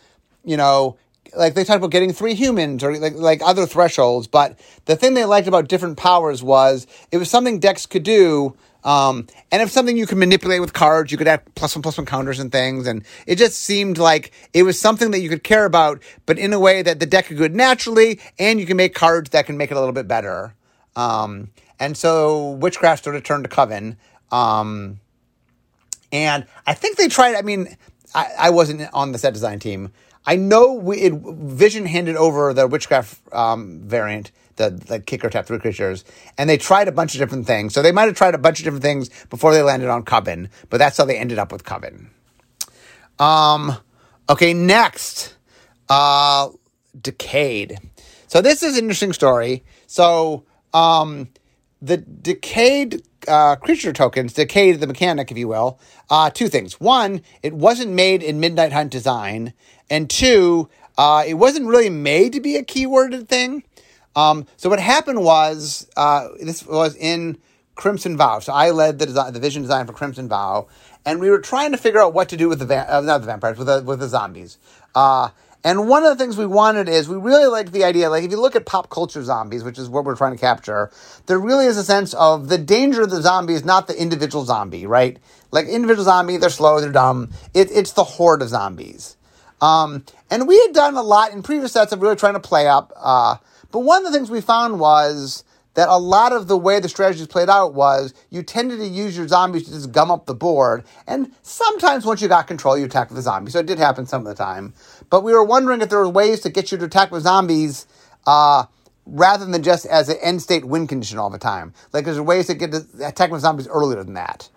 you 0.45 0.57
know 0.57 0.97
like 1.37 1.55
they 1.55 1.65
talked 1.65 1.79
about 1.79 1.91
getting 1.91 2.13
three 2.13 2.35
humans 2.35 2.83
or 2.83 2.97
like 2.99 3.15
like 3.15 3.41
other 3.45 3.67
thresholds, 3.67 4.27
but 4.27 4.59
the 4.85 4.97
thing 4.97 5.15
they 5.15 5.25
liked 5.25 5.49
about 5.49 5.69
different 5.69 5.97
powers 5.97 6.43
was 6.43 6.87
it 7.11 7.19
was 7.19 7.31
something 7.31 7.59
decks 7.59 7.87
could 7.87 8.03
do. 8.03 8.57
Um, 8.83 9.27
and 9.53 9.61
if 9.61 9.71
something 9.71 9.97
you 9.97 10.07
could 10.07 10.17
manipulate 10.17 10.63
with 10.63 10.73
cards, 10.73 11.13
you 11.13 11.19
could 11.19 11.29
add 11.29 11.43
plus 11.55 11.77
one 11.77 11.83
plus 11.83 11.99
one 11.99 12.07
counters 12.07 12.39
and 12.39 12.51
things, 12.51 12.87
and 12.87 13.05
it 13.27 13.37
just 13.37 13.61
seemed 13.61 13.99
like 13.99 14.33
it 14.55 14.63
was 14.63 14.81
something 14.81 15.11
that 15.11 15.21
you 15.21 15.29
could 15.29 15.45
care 15.45 15.67
about, 15.67 16.03
but 16.25 16.39
in 16.39 16.53
a 16.55 16.59
way 16.59 16.81
that 16.81 16.99
the 16.99 17.07
deck 17.07 17.27
could 17.27 17.37
good 17.37 17.55
naturally, 17.55 18.19
and 18.39 18.59
you 18.59 18.65
can 18.65 18.79
make 18.79 18.95
cards 18.95 19.31
that 19.31 19.45
can 19.45 19.59
make 19.59 19.71
it 19.71 19.77
a 19.77 19.81
little 19.81 19.93
bit 19.93 20.09
better. 20.09 20.55
Um, 20.97 21.51
and 21.79 21.97
so 21.97 22.53
Witchcraft 22.53 23.05
sort 23.05 23.17
of 23.17 23.23
turned 23.23 23.45
to 23.45 23.51
Coven. 23.51 23.97
Um, 24.33 25.01
and 26.13 26.47
I 26.67 26.75
think 26.75 26.97
they 26.97 27.09
tried, 27.09 27.35
I 27.35 27.43
mean, 27.43 27.77
I, 28.15 28.27
I 28.39 28.51
wasn't 28.51 28.83
on 28.93 29.13
the 29.13 29.19
set 29.19 29.33
design 29.33 29.59
team, 29.59 29.93
I 30.27 30.37
know 30.37 30.75
we, 30.75 30.99
it, 30.99 31.13
Vision 31.15 31.87
handed 31.87 32.17
over 32.17 32.53
the 32.53 32.67
witchcraft 32.67 33.21
um, 33.33 33.81
variant, 33.81 34.33
the, 34.57 34.71
the 34.71 35.01
kicker 35.01 35.31
tap 35.31 35.47
three 35.47 35.59
creatures, 35.59 36.05
and 36.37 36.49
they 36.49 36.59
tried 36.59 36.89
a 36.89 36.93
bunch 36.93 37.15
of 37.15 37.21
different 37.21 37.47
things. 37.47 37.73
So 37.73 37.83
they 37.83 37.93
might 37.93 38.05
have 38.05 38.17
tried 38.17 38.35
a 38.35 38.39
bunch 38.39 38.61
of 38.61 38.65
different 38.65 38.83
things 38.83 39.09
before 39.31 39.53
they 39.53 39.63
landed 39.63 39.89
on 39.89 40.05
Coven, 40.05 40.51
but 40.69 40.77
that's 40.77 40.99
how 40.99 41.05
they 41.05 41.17
ended 41.17 41.39
up 41.39 41.53
with 41.53 41.65
Coven. 41.65 42.11
Um, 43.19 43.77
okay, 44.29 44.55
next, 44.55 45.35
uh, 45.89 46.49
Decayed. 47.01 47.79
So 48.27 48.41
this 48.41 48.63
is 48.63 48.77
an 48.77 48.85
interesting 48.85 49.13
story. 49.13 49.65
So 49.87 50.45
um, 50.73 51.29
the 51.81 51.97
Decayed 51.97 53.03
uh, 53.29 53.57
creature 53.57 53.93
tokens, 53.93 54.33
Decayed 54.33 54.81
the 54.81 54.87
mechanic, 54.87 55.31
if 55.31 55.39
you 55.39 55.49
will, 55.49 55.79
uh, 56.09 56.31
two 56.31 56.49
things. 56.49 56.81
One, 56.81 57.23
it 57.43 57.53
wasn't 57.53 57.93
made 57.93 58.23
in 58.23 58.41
Midnight 58.41 58.73
Hunt 58.73 58.91
design, 58.91 59.53
and 59.89 60.09
two, 60.09 60.69
uh, 60.99 61.25
it 61.27 61.35
wasn't 61.35 61.67
really 61.67 61.91
made 61.91 62.33
to 62.33 62.41
be 62.41 62.57
a 62.57 62.63
keyworded 62.63 63.29
thing. 63.29 63.65
Um, 64.17 64.47
so 64.57 64.69
what 64.69 64.81
happened 64.81 65.23
was 65.25 65.89
uh, 65.97 66.29
this 66.41 66.67
was 66.67 66.97
in 66.97 67.39
Crimson 67.75 68.17
Vow. 68.17 68.41
So 68.41 68.53
I 68.53 68.71
led 68.71 68.99
the 68.99 69.07
design, 69.07 69.33
the 69.33 69.41
vision 69.41 69.63
design 69.63 69.87
for 69.87 69.93
Crimson 69.93 70.29
Vow, 70.29 70.69
and 71.07 71.21
we 71.21 71.31
were 71.31 71.41
trying 71.41 71.73
to 71.73 71.79
figure 71.79 72.01
out 72.01 72.13
what 72.13 72.29
to 72.29 72.37
do 72.37 72.49
with 72.49 72.59
the 72.59 72.67
va- 72.67 72.87
uh, 72.93 73.01
not 73.01 73.21
the 73.21 73.27
vampires 73.27 73.59
with 73.59 73.69
the 73.69 73.83
with 73.83 74.01
the 74.01 74.09
zombies. 74.09 74.59
And 75.63 75.89
one 75.89 76.05
of 76.05 76.17
the 76.17 76.23
things 76.23 76.39
we 76.39 76.47
wanted 76.47 76.89
is 76.89 77.09
we 77.09 77.17
really 77.17 77.47
liked 77.47 77.73
the 77.73 77.85
idea. 77.85 78.09
Like 78.09 78.25
if 78.25 78.31
you 78.31 78.41
look 78.41 78.57
at 78.57 78.65
pop 78.65 78.89
culture 78.89 79.23
zombies, 79.23 79.63
which 79.63 79.79
is 79.79 79.89
what 79.89 80.05
we're 80.05 80.17
trying 80.17 80.33
to 80.33 80.39
capture, 80.39 80.91
there 81.27 81.39
really 81.39 81.67
is 81.67 81.77
a 81.77 81.85
sense 81.85 82.15
of 82.15 82.49
the 82.49 82.57
danger 82.57 83.03
of 83.03 83.11
the 83.11 83.21
zombie 83.21 83.53
is 83.53 83.65
not 83.65 83.87
the 83.87 84.01
individual 84.01 84.45
zombie, 84.45 84.87
right? 84.87 85.19
Like 85.51 85.67
individual 85.67 86.05
zombie, 86.05 86.39
they're 86.39 86.49
slow, 86.49 86.81
they're 86.81 86.93
dumb. 86.93 87.31
It, 87.53 87.71
it's 87.71 87.93
the 87.93 88.05
horde 88.05 88.41
of 88.41 88.49
zombies. 88.49 89.17
Um, 89.61 90.05
and 90.31 90.49
we 90.49 90.59
had 90.61 90.73
done 90.73 90.97
a 90.97 91.03
lot 91.03 91.33
in 91.33 91.43
previous 91.43 91.73
sets 91.73 91.93
of 91.93 92.01
really 92.01 92.17
trying 92.17 92.35
to 92.35 92.41
play 92.41 92.67
up. 92.67 92.93
Uh, 92.97 93.37
but 93.71 93.81
one 93.81 94.05
of 94.05 94.11
the 94.11 94.17
things 94.17 94.31
we 94.31 94.41
found 94.41 94.81
was 94.81 95.45
that 95.75 95.89
a 95.89 95.99
lot 95.99 96.33
of 96.33 96.49
the 96.49 96.57
way 96.57 96.81
the 96.81 96.89
strategies 96.89 97.27
played 97.27 97.49
out 97.49 97.75
was 97.75 98.13
you 98.31 98.43
tended 98.43 98.79
to 98.81 98.87
use 98.87 99.17
your 99.17 99.29
zombies 99.29 99.65
to 99.65 99.71
just 99.71 99.93
gum 99.93 100.11
up 100.11 100.27
the 100.27 100.35
board. 100.35 100.85
And 101.07 101.33
sometimes 101.43 102.05
once 102.05 102.21
you 102.21 102.29
got 102.29 102.47
control, 102.47 102.77
you 102.77 102.87
attack 102.87 103.09
with 103.09 103.17
the 103.17 103.23
zombies. 103.23 103.53
So 103.53 103.61
it 103.61 103.67
did 103.67 103.79
happen 103.79 104.07
some 104.07 104.23
of 104.23 104.27
the 104.27 104.35
time. 104.35 104.75
But 105.11 105.25
we 105.25 105.33
were 105.33 105.45
wondering 105.45 105.81
if 105.83 105.89
there 105.89 105.99
were 105.99 106.09
ways 106.09 106.41
to 106.41 106.51
get 106.51 106.73
you 106.73 106.79
to 106.79 106.85
attack 106.85 107.11
with 107.11 107.25
zombies 107.25 107.87
uh, 108.27 108.65
rather 109.05 109.45
than 109.45 109.63
just 109.63 109.87
as 109.87 110.09
an 110.09 110.17
end 110.23 110.41
state 110.41 110.65
win 110.65 110.87
condition 110.87 111.19
all 111.19 111.31
the 111.31 111.39
time. 111.39 111.75
Like 111.93 112.05
there's 112.05 112.21
ways 112.21 112.47
to 112.47 112.55
get 112.55 112.73
to 112.73 112.87
attack 113.05 113.31
with 113.31 113.43
zombies 113.43 113.69
earlier 113.69 114.03
than 114.03 114.15
that. 114.15 114.49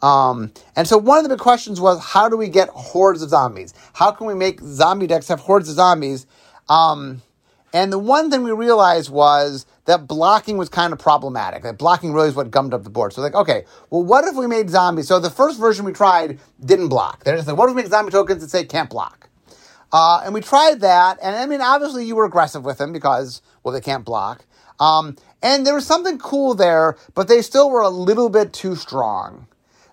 Um, 0.00 0.52
and 0.76 0.86
so 0.86 0.96
one 0.96 1.18
of 1.18 1.24
the 1.24 1.30
big 1.30 1.40
questions 1.40 1.80
was 1.80 2.02
how 2.02 2.28
do 2.28 2.36
we 2.36 2.48
get 2.48 2.68
hordes 2.70 3.20
of 3.22 3.30
zombies? 3.30 3.74
How 3.92 4.10
can 4.10 4.26
we 4.26 4.34
make 4.34 4.60
zombie 4.60 5.06
decks 5.06 5.28
have 5.28 5.40
hordes 5.40 5.68
of 5.68 5.74
zombies? 5.74 6.26
Um, 6.68 7.22
and 7.72 7.92
the 7.92 7.98
one 7.98 8.30
thing 8.30 8.44
we 8.44 8.52
realized 8.52 9.10
was 9.10 9.66
that 9.84 10.06
blocking 10.06 10.56
was 10.56 10.68
kind 10.68 10.92
of 10.92 10.98
problematic. 10.98 11.64
That 11.64 11.78
blocking 11.78 12.12
really 12.12 12.28
is 12.28 12.34
what 12.34 12.50
gummed 12.50 12.72
up 12.72 12.84
the 12.84 12.90
board. 12.90 13.12
So 13.12 13.20
like, 13.20 13.34
okay, 13.34 13.64
well, 13.90 14.02
what 14.04 14.24
if 14.24 14.36
we 14.36 14.46
made 14.46 14.70
zombies? 14.70 15.08
So 15.08 15.18
the 15.18 15.30
first 15.30 15.58
version 15.58 15.84
we 15.84 15.92
tried 15.92 16.38
didn't 16.64 16.88
block. 16.88 17.24
They're 17.24 17.36
just 17.36 17.48
like, 17.48 17.56
what 17.56 17.68
if 17.68 17.74
we 17.74 17.82
make 17.82 17.90
zombie 17.90 18.12
tokens 18.12 18.40
that 18.40 18.50
say 18.50 18.64
can't 18.64 18.88
block? 18.88 19.28
Uh, 19.92 20.22
and 20.24 20.34
we 20.34 20.40
tried 20.40 20.80
that, 20.80 21.18
and 21.22 21.34
I 21.34 21.46
mean, 21.46 21.60
obviously 21.62 22.04
you 22.04 22.14
were 22.14 22.26
aggressive 22.26 22.64
with 22.64 22.78
them 22.78 22.92
because, 22.92 23.40
well, 23.62 23.72
they 23.72 23.80
can't 23.80 24.04
block. 24.04 24.44
Um, 24.78 25.16
and 25.42 25.66
there 25.66 25.74
was 25.74 25.86
something 25.86 26.18
cool 26.18 26.54
there, 26.54 26.96
but 27.14 27.28
they 27.28 27.42
still 27.42 27.70
were 27.70 27.80
a 27.80 27.88
little 27.88 28.28
bit 28.28 28.52
too 28.52 28.76
strong. 28.76 29.46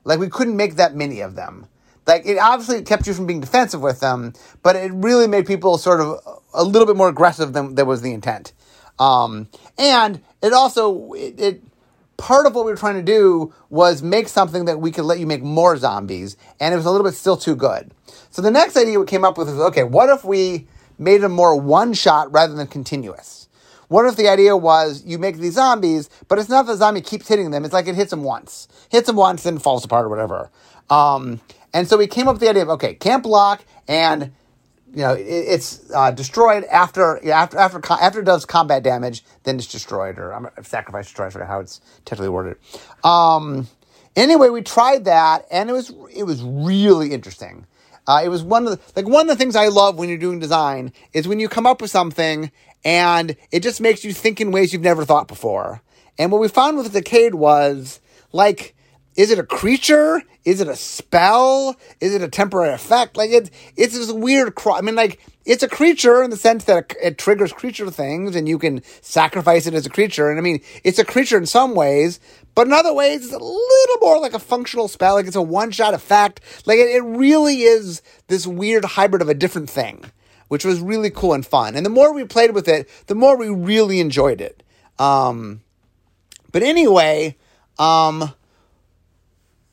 Like 0.04 0.20
we 0.20 0.30
couldn't 0.30 0.58
make 0.58 0.76
that 0.76 0.96
many 0.96 1.22
of 1.22 1.36
them. 1.36 1.68
Like 2.06 2.26
it 2.26 2.38
obviously 2.38 2.84
kept 2.84 3.08
you 3.08 3.14
from 3.14 3.26
being 3.26 3.40
defensive 3.40 3.82
with 3.82 4.00
them, 4.00 4.34
but 4.62 4.76
it 4.76 4.92
really 4.94 5.28
made 5.28 5.48
people 5.48 5.78
sort 5.78 6.02
of 6.02 6.20
a 6.54 6.64
little 6.64 6.86
bit 6.86 6.96
more 6.96 7.10
aggressive 7.10 7.54
than 7.54 7.76
that 7.76 7.86
was 7.86 8.02
the 8.02 8.14
intent. 8.14 8.54
Um, 9.00 9.50
and 9.78 10.22
it 10.42 10.54
also 10.54 11.14
it, 11.14 11.40
it 11.40 11.64
part 12.18 12.46
of 12.46 12.54
what 12.56 12.66
we 12.66 12.72
were 12.72 12.78
trying 12.78 12.96
to 12.96 13.04
do 13.04 13.54
was 13.70 14.02
make 14.02 14.28
something 14.28 14.66
that 14.66 14.80
we 14.80 14.92
could 14.92 15.06
let 15.06 15.20
you 15.20 15.26
make 15.26 15.42
more 15.42 15.76
zombies, 15.78 16.38
and 16.60 16.74
it 16.74 16.78
was 16.78 16.86
a 16.86 16.92
little 16.92 17.06
bit 17.06 17.16
still 17.16 17.38
too 17.38 17.56
good. 17.56 17.92
So 18.36 18.42
the 18.42 18.52
next 18.52 18.76
idea 18.76 19.00
we 19.00 19.06
came 19.06 19.24
up 19.24 19.38
with 19.38 19.48
is 19.48 19.56
okay, 19.56 19.86
what 19.86 20.10
if 20.10 20.26
we 20.26 20.68
made 20.98 21.22
them 21.22 21.32
more 21.32 21.56
one 21.58 21.94
shot 21.94 22.34
rather 22.34 22.54
than 22.54 22.68
continuous? 22.68 23.48
What 23.88 24.06
if 24.08 24.18
the 24.18 24.28
idea 24.28 24.58
was 24.58 25.06
you 25.06 25.18
make 25.18 25.38
these 25.38 25.54
zombies, 25.54 26.10
but 26.28 26.38
it's 26.38 26.50
not 26.50 26.66
the 26.66 26.76
zombie 26.76 27.00
keeps 27.00 27.30
hitting 27.30 27.52
them. 27.52 27.64
It's 27.64 27.74
like 27.74 27.88
it 27.88 27.96
hits 27.96 28.10
them 28.10 28.24
once, 28.24 28.68
hits 28.90 29.08
them 29.08 29.16
once, 29.16 29.44
then 29.44 29.58
falls 29.58 29.86
apart 29.86 30.06
or 30.06 30.10
whatever. 30.10 30.52
Um, 30.90 31.40
and 31.74 31.88
so 31.88 31.96
we 31.96 32.08
came 32.08 32.28
up 32.28 32.34
with 32.34 32.42
the 32.42 32.50
idea 32.50 32.64
of 32.64 32.70
okay, 32.72 32.96
can't 32.96 33.24
block 33.24 33.64
and 33.88 34.34
you 34.92 35.02
know, 35.02 35.14
it, 35.14 35.22
it's 35.24 35.90
uh, 35.96 36.12
destroyed 36.12 36.66
after 36.66 37.26
after 37.32 37.58
after 37.58 37.82
after 37.90 38.20
it 38.20 38.26
does 38.26 38.46
combat 38.46 38.84
damage, 38.84 39.24
then 39.44 39.56
it's 39.56 39.68
destroyed 39.68 40.20
or 40.20 40.34
um, 40.34 40.50
sacrifice 40.62 41.06
destroyed. 41.06 41.28
I 41.28 41.30
forget 41.30 41.48
how 41.48 41.62
it's 41.62 41.80
technically 42.04 42.28
worded. 42.28 42.58
Um, 43.02 43.70
anyway, 44.14 44.50
we 44.50 44.62
tried 44.62 45.06
that, 45.06 45.46
and 45.50 45.70
it 45.70 45.74
was 45.74 45.94
it 46.14 46.24
was 46.24 46.44
really 46.44 47.14
interesting. 47.14 47.66
Uh, 48.08 48.22
it 48.24 48.30
was 48.30 48.44
one 48.44 48.68
of 48.68 48.72
the 48.72 48.80
like 48.96 49.08
one 49.08 49.30
of 49.30 49.36
the 49.36 49.36
things 49.36 49.56
I 49.56 49.68
love 49.68 49.98
when 49.98 50.10
you're 50.10 50.18
doing 50.18 50.40
design 50.40 50.94
is 51.14 51.28
when 51.28 51.40
you 51.40 51.50
come 51.50 51.66
up 51.66 51.82
with 51.82 51.92
something 51.92 52.52
and 52.84 53.36
it 53.52 53.62
just 53.62 53.82
makes 53.82 54.04
you 54.06 54.14
think 54.14 54.40
in 54.40 54.52
ways 54.52 54.72
you've 54.72 54.82
never 54.84 55.06
thought 55.06 55.28
before. 55.28 55.82
And 56.18 56.32
what 56.32 56.40
we 56.40 56.48
found 56.48 56.78
with 56.78 56.94
Decayed 56.94 57.36
was 57.36 58.00
like, 58.32 58.75
is 59.16 59.32
it 59.32 59.40
a 59.40 59.44
creature? 59.44 60.22
Is 60.44 60.62
it 60.62 60.68
a 60.68 60.76
spell? 60.76 61.76
Is 62.02 62.14
it 62.14 62.22
a 62.22 62.28
temporary 62.28 62.74
effect? 62.74 63.16
Like 63.16 63.32
it's 63.32 63.50
it's 63.78 63.98
this 63.98 64.12
weird. 64.12 64.54
I 64.66 64.82
mean, 64.82 64.96
like 64.96 65.22
it's 65.46 65.64
a 65.64 65.70
creature 65.70 66.22
in 66.22 66.32
the 66.32 66.38
sense 66.38 66.66
that 66.66 66.92
it, 66.92 66.98
it 67.02 67.18
triggers 67.18 67.54
creature 67.54 67.90
things, 67.90 68.36
and 68.36 68.48
you 68.48 68.60
can 68.60 68.84
sacrifice 69.02 69.68
it 69.68 69.74
as 69.74 69.86
a 69.86 69.90
creature. 69.90 70.30
And 70.30 70.38
I 70.38 70.42
mean, 70.42 70.62
it's 70.84 71.00
a 71.00 71.06
creature 71.06 71.38
in 71.38 71.46
some 71.46 71.76
ways, 71.76 72.20
but 72.56 72.68
in 72.68 72.74
other 72.74 72.94
ways, 72.94 73.24
it's 73.26 73.34
a 73.34 73.38
little 73.38 73.98
more 74.02 74.20
like 74.20 74.34
a 74.34 74.40
functional 74.40 74.88
spell. 74.88 75.16
Like 75.16 75.28
it's 75.28 75.36
a 75.36 75.42
one 75.42 75.72
shot 75.72 75.94
effect. 75.94 76.42
Like 76.66 76.78
it, 76.78 76.90
it 76.96 77.04
really 77.04 77.62
is 77.62 78.02
this 78.28 78.46
weird 78.46 78.84
hybrid 78.84 79.22
of 79.22 79.30
a 79.30 79.34
different 79.34 79.70
thing, 79.70 80.04
which 80.50 80.66
was 80.66 80.82
really 80.82 81.10
cool 81.10 81.34
and 81.34 81.46
fun. 81.46 81.76
And 81.76 81.86
the 81.86 81.90
more 81.90 82.14
we 82.14 82.26
played 82.26 82.52
with 82.52 82.68
it, 82.68 82.90
the 83.08 83.16
more 83.16 83.38
we 83.38 83.50
really 83.50 84.02
enjoyed 84.02 84.42
it. 84.42 84.62
Um, 85.00 85.62
but 86.52 86.64
anyway, 86.64 87.36
um, 87.80 88.34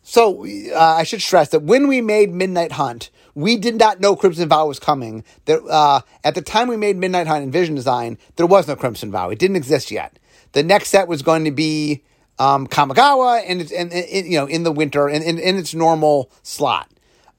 so 0.02 0.44
uh, 0.44 0.78
I 0.78 1.04
should 1.04 1.22
stress 1.22 1.50
that 1.50 1.62
when 1.62 1.86
we 1.86 2.00
made 2.00 2.32
Midnight 2.32 2.72
Hunt, 2.72 3.10
we 3.34 3.56
did 3.56 3.76
not 3.76 4.00
know 4.00 4.16
Crimson 4.16 4.48
Vow 4.48 4.66
was 4.66 4.78
coming. 4.78 5.24
That 5.44 5.62
uh, 5.64 6.00
at 6.24 6.34
the 6.34 6.42
time 6.42 6.68
we 6.68 6.76
made 6.76 6.96
Midnight 6.96 7.26
Hunt 7.26 7.44
and 7.44 7.52
Vision 7.52 7.74
Design, 7.74 8.18
there 8.36 8.46
was 8.46 8.68
no 8.68 8.76
Crimson 8.76 9.10
Vow. 9.10 9.30
It 9.30 9.38
didn't 9.38 9.56
exist 9.56 9.90
yet. 9.90 10.18
The 10.52 10.62
next 10.62 10.90
set 10.90 11.08
was 11.08 11.22
going 11.22 11.44
to 11.44 11.50
be 11.50 12.02
um, 12.38 12.66
Kamigawa, 12.66 13.42
and 13.46 13.60
and, 13.72 13.92
and, 13.92 14.26
you 14.26 14.38
know 14.38 14.46
in 14.46 14.64
the 14.64 14.72
winter 14.72 15.08
in, 15.08 15.22
in, 15.22 15.56
its 15.56 15.74
normal 15.74 16.30
slot. 16.42 16.90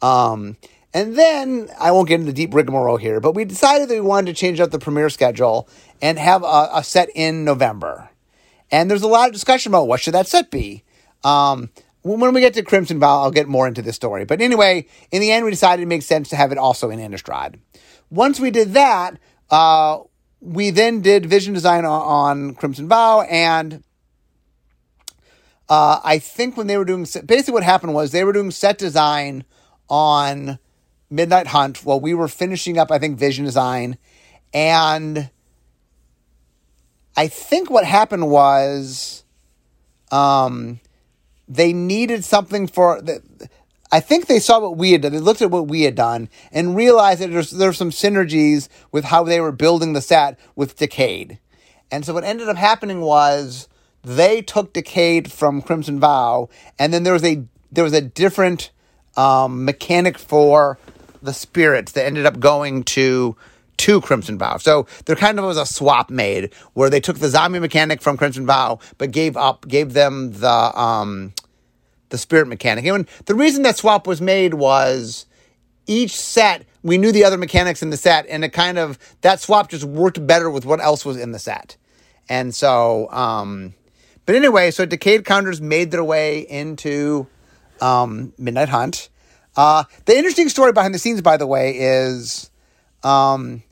Um, 0.02 0.58
and 0.94 1.16
then 1.16 1.70
I 1.80 1.92
won't 1.92 2.08
get 2.08 2.16
into 2.16 2.28
the 2.28 2.34
deep 2.34 2.54
rigmarole 2.54 2.98
here, 2.98 3.20
but 3.20 3.34
we 3.34 3.46
decided 3.46 3.90
that 3.90 3.96
we 3.96 4.02
wanted 4.02 4.28
to 4.28 4.40
change 4.40 4.60
up 4.60 4.72
the 4.72 4.80
premiere 4.80 5.10
schedule 5.10 5.68
and 6.02 6.20
have 6.20 6.44
a, 6.44 6.70
a 6.74 6.84
set 6.84 7.10
in 7.16 7.44
November. 7.44 8.10
And 8.72 8.90
there's 8.90 9.02
a 9.02 9.08
lot 9.08 9.28
of 9.28 9.34
discussion 9.34 9.72
about 9.72 9.88
what 9.88 10.00
should 10.00 10.14
that 10.14 10.28
set 10.28 10.52
be. 10.52 10.84
Um, 11.24 11.70
when 12.04 12.34
we 12.34 12.42
get 12.42 12.54
to 12.56 12.64
Crimson 12.64 13.00
Vow, 13.00 13.22
I'll 13.22 13.32
get 13.32 13.48
more 13.48 13.68
into 13.68 13.82
this 13.82 13.96
story. 13.96 14.26
But 14.26 14.42
anyway, 14.42 14.86
in 15.12 15.22
the 15.22 15.32
end, 15.32 15.46
we 15.46 15.52
decided 15.52 15.84
it 15.84 15.88
makes 15.88 16.06
sense 16.06 16.30
to 16.30 16.36
have 16.36 16.52
it 16.52 16.58
also 16.58 16.90
in 16.90 17.00
Innistrad. 17.00 17.60
Once 18.10 18.40
we 18.40 18.52
did 18.52 18.74
that, 18.74 19.18
uh, 19.50 20.00
we 20.42 20.70
then 20.70 21.02
did 21.02 21.26
vision 21.26 21.54
design 21.54 21.86
on, 21.86 22.02
on 22.02 22.56
Crimson 22.56 22.88
Vow, 22.90 23.22
and 23.22 23.84
uh, 25.70 26.02
I 26.04 26.20
think 26.20 26.58
when 26.58 26.68
they 26.68 26.78
were 26.78 26.86
doing 26.86 27.08
basically 27.26 27.54
what 27.54 27.64
happened 27.64 27.94
was 27.94 28.12
they 28.12 28.26
were 28.26 28.34
doing 28.34 28.52
set 28.52 28.78
design 28.78 29.46
on 29.90 30.60
Midnight 31.10 31.48
Hunt 31.48 31.86
while 31.86 32.00
we 32.00 32.14
were 32.14 32.28
finishing 32.28 32.78
up, 32.78 32.92
I 32.92 33.00
think, 33.00 33.18
vision 33.18 33.46
design, 33.46 33.98
and 34.54 35.30
I 37.16 37.28
think 37.28 37.70
what 37.70 37.86
happened 37.86 38.30
was 38.30 39.24
um, 40.12 40.82
they 41.56 41.74
needed 41.74 42.24
something 42.24 42.68
for. 42.68 43.02
I 43.92 44.00
think 44.00 44.26
they 44.26 44.40
saw 44.40 44.60
what 44.60 44.78
we 44.78 44.92
had 44.92 45.02
done. 45.02 45.12
They 45.12 45.20
looked 45.20 45.42
at 45.44 45.52
what 45.52 45.68
we 45.68 45.84
had 45.84 45.96
done 45.96 46.30
and 46.52 46.76
realized 46.76 47.22
that 47.22 47.32
there's 47.32 47.52
there's 47.52 47.78
some 47.78 47.92
synergies 47.92 48.68
with 48.92 49.06
how 49.06 49.24
they 49.24 49.40
were 49.40 49.52
building 49.52 49.94
the 49.94 50.02
set 50.02 50.40
with 50.56 50.78
Decayed. 50.78 51.40
And 51.92 52.04
so 52.04 52.14
what 52.14 52.24
ended 52.24 52.50
up 52.50 52.58
happening 52.58 53.02
was 53.02 53.68
they 54.02 54.42
took 54.42 54.74
Decayed 54.74 55.32
from 55.32 55.62
Crimson 55.62 56.00
Vow, 56.00 56.50
and 56.80 56.92
then 56.92 57.04
there 57.04 57.14
was 57.14 57.24
a 57.24 57.44
there 57.72 57.84
was 57.84 57.94
a 57.94 58.02
different 58.02 58.72
um, 59.16 59.64
mechanic 59.64 60.18
for 60.18 60.80
the 61.22 61.34
spirits 61.34 61.92
that 61.94 62.06
ended 62.06 62.26
up 62.26 62.40
going 62.40 62.84
to 62.84 63.36
to 63.78 64.02
Crimson 64.02 64.38
Vow. 64.38 64.58
So 64.58 64.88
there 65.06 65.16
kind 65.16 65.40
of 65.40 65.46
was 65.46 65.58
a 65.58 65.66
swap 65.66 66.10
made 66.10 66.54
where 66.74 66.90
they 66.90 67.00
took 67.00 67.20
the 67.20 67.30
zombie 67.30 67.60
mechanic 67.60 68.02
from 68.02 68.18
Crimson 68.18 68.46
Vow, 68.46 68.80
but 68.98 69.12
gave 69.12 69.36
up, 69.36 69.68
gave 69.68 69.94
them 69.94 70.32
the 70.32 70.50
um, 70.50 71.34
the 72.14 72.18
spirit 72.20 72.48
mechanic. 72.48 72.86
And 72.86 73.08
the 73.26 73.34
reason 73.34 73.64
that 73.64 73.76
swap 73.76 74.06
was 74.06 74.22
made 74.22 74.54
was 74.54 75.26
each 75.88 76.16
set 76.16 76.66
we 76.84 76.98
knew 76.98 77.12
the 77.12 77.24
other 77.24 77.38
mechanics 77.38 77.82
in 77.82 77.90
the 77.90 77.98
set, 77.98 78.28
and 78.28 78.44
it 78.44 78.50
kind 78.50 78.78
of 78.78 79.00
that 79.22 79.40
swap 79.40 79.70
just 79.70 79.86
worked 79.86 80.26
better 80.28 80.50
with 80.50 80.66
what 80.66 80.82
else 80.82 81.06
was 81.06 81.18
in 81.18 81.32
the 81.32 81.40
set. 81.40 81.78
And 82.30 82.54
so, 82.54 83.10
um, 83.10 83.74
but 84.26 84.36
anyway, 84.36 84.70
so 84.70 84.86
Decayed 84.86 85.26
counters 85.26 85.62
made 85.62 85.92
their 85.92 86.04
way 86.04 86.42
into 86.42 87.28
um, 87.82 88.34
Midnight 88.38 88.70
Hunt. 88.70 89.10
Uh, 89.56 89.86
the 90.06 90.16
interesting 90.16 90.50
story 90.50 90.74
behind 90.74 90.94
the 90.94 91.00
scenes, 91.00 91.22
by 91.22 91.38
the 91.38 91.48
way, 91.48 91.72
is 91.78 92.50
um, 93.04 93.64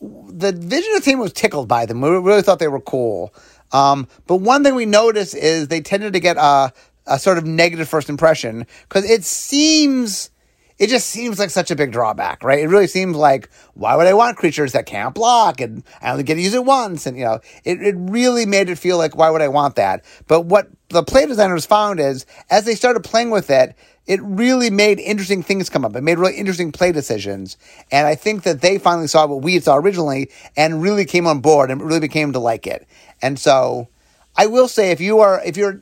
the 0.00 0.52
Vision 0.52 1.00
team 1.00 1.18
was 1.18 1.32
tickled 1.32 1.66
by 1.66 1.86
them. 1.86 2.00
We 2.02 2.10
really 2.10 2.42
thought 2.42 2.58
they 2.58 2.68
were 2.68 2.80
cool. 2.80 3.34
Um, 3.72 4.06
but 4.26 4.36
one 4.36 4.62
thing 4.62 4.74
we 4.74 4.86
noticed 4.86 5.34
is 5.34 5.68
they 5.68 5.80
tended 5.80 6.12
to 6.12 6.20
get 6.20 6.36
a, 6.36 6.72
a 7.06 7.18
sort 7.18 7.38
of 7.38 7.44
negative 7.44 7.88
first 7.88 8.08
impression 8.08 8.66
because 8.88 9.08
it 9.08 9.24
seems 9.24 10.30
it 10.76 10.88
just 10.88 11.08
seems 11.08 11.38
like 11.38 11.50
such 11.50 11.70
a 11.70 11.76
big 11.76 11.92
drawback, 11.92 12.42
right? 12.42 12.58
It 12.58 12.66
really 12.66 12.88
seems 12.88 13.16
like 13.16 13.48
why 13.74 13.94
would 13.94 14.08
I 14.08 14.14
want 14.14 14.36
creatures 14.36 14.72
that 14.72 14.86
can't 14.86 15.14
block 15.14 15.60
and 15.60 15.84
I 16.02 16.10
only 16.10 16.24
get 16.24 16.34
to 16.34 16.40
use 16.40 16.54
it 16.54 16.64
once? 16.64 17.06
And 17.06 17.16
you 17.16 17.24
know, 17.24 17.40
it, 17.64 17.80
it 17.80 17.94
really 17.96 18.44
made 18.44 18.68
it 18.68 18.76
feel 18.76 18.98
like 18.98 19.16
why 19.16 19.30
would 19.30 19.42
I 19.42 19.48
want 19.48 19.76
that? 19.76 20.04
But 20.26 20.42
what 20.42 20.68
the 20.88 21.04
play 21.04 21.26
designers 21.26 21.64
found 21.64 22.00
is 22.00 22.26
as 22.50 22.64
they 22.64 22.74
started 22.74 23.04
playing 23.04 23.30
with 23.30 23.50
it, 23.50 23.76
it 24.06 24.20
really 24.22 24.68
made 24.68 24.98
interesting 24.98 25.42
things 25.42 25.70
come 25.70 25.84
up. 25.84 25.96
It 25.96 26.02
made 26.02 26.18
really 26.18 26.36
interesting 26.36 26.72
play 26.72 26.92
decisions. 26.92 27.56
And 27.90 28.06
I 28.06 28.16
think 28.16 28.42
that 28.42 28.60
they 28.60 28.78
finally 28.78 29.06
saw 29.06 29.26
what 29.26 29.42
we 29.42 29.60
saw 29.60 29.76
originally 29.76 30.30
and 30.56 30.82
really 30.82 31.04
came 31.04 31.26
on 31.26 31.40
board 31.40 31.70
and 31.70 31.80
really 31.80 32.00
became 32.00 32.32
to 32.32 32.38
like 32.38 32.66
it. 32.66 32.86
And 33.22 33.38
so 33.38 33.88
I 34.36 34.46
will 34.46 34.68
say 34.68 34.90
if 34.90 35.00
you 35.00 35.20
are 35.20 35.40
if 35.44 35.56
you're 35.56 35.80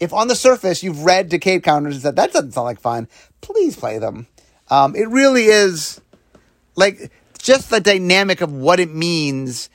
if 0.00 0.14
on 0.14 0.28
the 0.28 0.34
surface 0.34 0.82
you've 0.82 1.04
read 1.04 1.28
Decayed 1.28 1.62
Counters 1.62 1.94
and 1.94 2.02
said 2.02 2.16
that 2.16 2.32
doesn't 2.32 2.52
sound 2.52 2.64
like 2.64 2.80
fun, 2.80 3.06
please 3.42 3.76
play 3.76 3.98
them. 3.98 4.26
Um, 4.68 4.96
it 4.96 5.08
really 5.08 5.44
is 5.44 6.00
like 6.74 7.12
just 7.38 7.70
the 7.70 7.80
dynamic 7.80 8.40
of 8.40 8.52
what 8.52 8.80
it 8.80 8.92
means. 8.92 9.68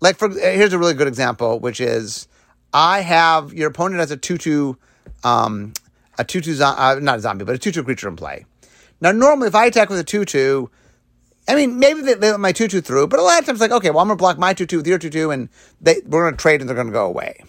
Like 0.00 0.16
for 0.16 0.28
here's 0.30 0.72
a 0.72 0.78
really 0.78 0.94
good 0.94 1.08
example, 1.08 1.58
which 1.58 1.80
is 1.80 2.28
I 2.72 3.00
have 3.00 3.52
your 3.52 3.68
opponent 3.68 4.00
has 4.00 4.10
a 4.10 4.16
two 4.16 4.38
two 4.38 4.78
um, 5.24 5.72
a 6.18 6.24
two 6.24 6.40
two 6.40 6.56
uh, 6.62 6.98
not 7.00 7.18
a 7.18 7.20
zombie, 7.20 7.44
but 7.44 7.56
a 7.56 7.58
two 7.58 7.72
two 7.72 7.82
creature 7.82 8.08
in 8.08 8.16
play. 8.16 8.46
Now 9.00 9.12
normally 9.12 9.48
if 9.48 9.54
I 9.54 9.66
attack 9.66 9.90
with 9.90 9.98
a 9.98 10.04
two 10.04 10.24
two, 10.24 10.70
I 11.48 11.56
mean 11.56 11.80
maybe 11.80 12.02
they 12.02 12.14
let 12.14 12.38
my 12.38 12.52
two 12.52 12.68
two 12.68 12.80
through, 12.80 13.08
but 13.08 13.18
a 13.18 13.22
lot 13.22 13.40
of 13.40 13.46
times 13.46 13.60
like 13.60 13.72
okay, 13.72 13.90
well 13.90 14.00
I'm 14.00 14.08
gonna 14.08 14.16
block 14.16 14.38
my 14.38 14.54
two 14.54 14.66
two 14.66 14.76
with 14.76 14.86
your 14.86 14.98
two 14.98 15.10
two, 15.10 15.32
and 15.32 15.48
they 15.80 16.02
we're 16.06 16.24
gonna 16.26 16.36
trade 16.36 16.60
and 16.60 16.68
they're 16.68 16.76
gonna 16.76 16.92
go 16.92 17.06
away. 17.06 17.42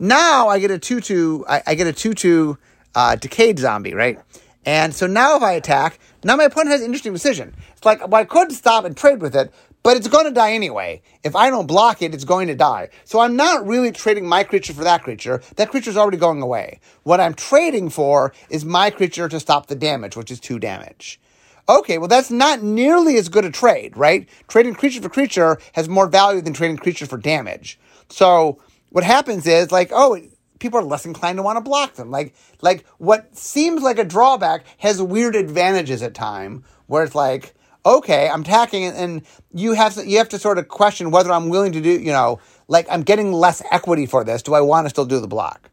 Now 0.00 0.48
I 0.48 0.58
get 0.58 0.70
a 0.70 0.78
two 0.78 1.00
two, 1.00 1.44
I, 1.46 1.62
I 1.66 1.74
get 1.74 1.86
a 1.86 1.92
two 1.92 2.14
two 2.14 2.56
uh, 2.94 3.16
decayed 3.16 3.58
zombie, 3.58 3.92
right? 3.92 4.18
And 4.64 4.94
so 4.94 5.06
now 5.06 5.36
if 5.36 5.42
I 5.42 5.52
attack, 5.52 5.98
now 6.24 6.36
my 6.36 6.44
opponent 6.44 6.70
has 6.70 6.80
an 6.80 6.86
interesting 6.86 7.12
decision. 7.12 7.54
It's 7.72 7.84
like, 7.84 8.00
well, 8.00 8.20
I 8.20 8.24
could 8.24 8.50
stop 8.52 8.86
and 8.86 8.96
trade 8.96 9.20
with 9.20 9.36
it, 9.36 9.52
but 9.82 9.98
it's 9.98 10.08
going 10.08 10.24
to 10.24 10.30
die 10.30 10.52
anyway. 10.52 11.02
If 11.22 11.36
I 11.36 11.50
don't 11.50 11.66
block 11.66 12.00
it, 12.00 12.14
it's 12.14 12.24
going 12.24 12.48
to 12.48 12.54
die. 12.54 12.88
So 13.04 13.20
I'm 13.20 13.36
not 13.36 13.66
really 13.66 13.92
trading 13.92 14.26
my 14.26 14.42
creature 14.42 14.72
for 14.72 14.84
that 14.84 15.02
creature. 15.02 15.42
That 15.56 15.70
creature's 15.70 15.96
already 15.96 16.18
going 16.18 16.40
away. 16.40 16.80
What 17.02 17.20
I'm 17.20 17.34
trading 17.34 17.90
for 17.90 18.32
is 18.48 18.64
my 18.64 18.90
creature 18.90 19.28
to 19.28 19.40
stop 19.40 19.66
the 19.66 19.76
damage, 19.76 20.16
which 20.16 20.30
is 20.30 20.40
two 20.40 20.58
damage. 20.58 21.20
Okay, 21.68 21.98
well, 21.98 22.08
that's 22.08 22.30
not 22.30 22.62
nearly 22.62 23.16
as 23.16 23.28
good 23.28 23.44
a 23.44 23.50
trade, 23.50 23.96
right? 23.96 24.28
Trading 24.48 24.74
creature 24.74 25.00
for 25.00 25.08
creature 25.08 25.58
has 25.74 25.88
more 25.88 26.08
value 26.08 26.40
than 26.40 26.52
trading 26.52 26.78
creature 26.78 27.06
for 27.06 27.18
damage. 27.18 27.78
So 28.08 28.58
what 28.90 29.04
happens 29.04 29.46
is, 29.46 29.72
like, 29.72 29.90
oh, 29.92 30.20
people 30.60 30.78
are 30.78 30.84
less 30.84 31.06
inclined 31.06 31.38
to 31.38 31.42
want 31.42 31.56
to 31.56 31.62
block 31.62 31.94
them. 31.94 32.10
Like 32.10 32.34
like 32.60 32.86
what 32.98 33.36
seems 33.36 33.82
like 33.82 33.98
a 33.98 34.04
drawback 34.04 34.64
has 34.78 35.02
weird 35.02 35.34
advantages 35.34 36.02
at 36.02 36.14
time 36.14 36.64
where 36.86 37.02
it's 37.02 37.14
like 37.14 37.54
okay, 37.84 38.28
I'm 38.28 38.42
attacking 38.42 38.84
and 38.84 39.22
you 39.52 39.72
have 39.72 39.94
to, 39.94 40.06
you 40.06 40.18
have 40.18 40.28
to 40.30 40.38
sort 40.38 40.58
of 40.58 40.68
question 40.68 41.10
whether 41.10 41.32
I'm 41.32 41.48
willing 41.48 41.72
to 41.72 41.80
do, 41.80 41.90
you 41.90 42.12
know, 42.12 42.40
like 42.68 42.86
I'm 42.90 43.02
getting 43.02 43.32
less 43.32 43.62
equity 43.70 44.06
for 44.06 44.24
this. 44.24 44.42
Do 44.42 44.54
I 44.54 44.60
want 44.60 44.84
to 44.84 44.90
still 44.90 45.06
do 45.06 45.18
the 45.20 45.28
block? 45.28 45.70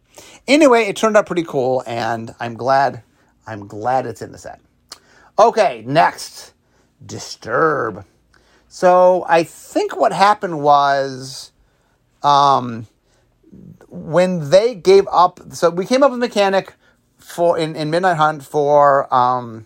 Anyway, 0.47 0.83
it 0.83 0.95
turned 0.95 1.17
out 1.17 1.25
pretty 1.25 1.43
cool 1.43 1.83
and 1.85 2.33
I'm 2.39 2.55
glad 2.55 3.03
I'm 3.45 3.67
glad 3.67 4.05
it's 4.05 4.21
in 4.21 4.31
the 4.31 4.37
set. 4.37 4.59
Okay, 5.37 5.83
next. 5.85 6.53
Disturb. 7.05 8.05
So 8.67 9.25
I 9.27 9.43
think 9.43 9.95
what 9.95 10.11
happened 10.13 10.61
was 10.61 11.51
um 12.23 12.87
when 13.97 14.49
they 14.49 14.75
gave 14.75 15.07
up, 15.11 15.39
so 15.51 15.69
we 15.69 15.85
came 15.85 16.03
up 16.03 16.11
with 16.11 16.19
mechanic 16.19 16.73
for 17.17 17.57
in, 17.57 17.75
in 17.75 17.89
Midnight 17.89 18.17
Hunt 18.17 18.43
for 18.43 19.13
um, 19.13 19.65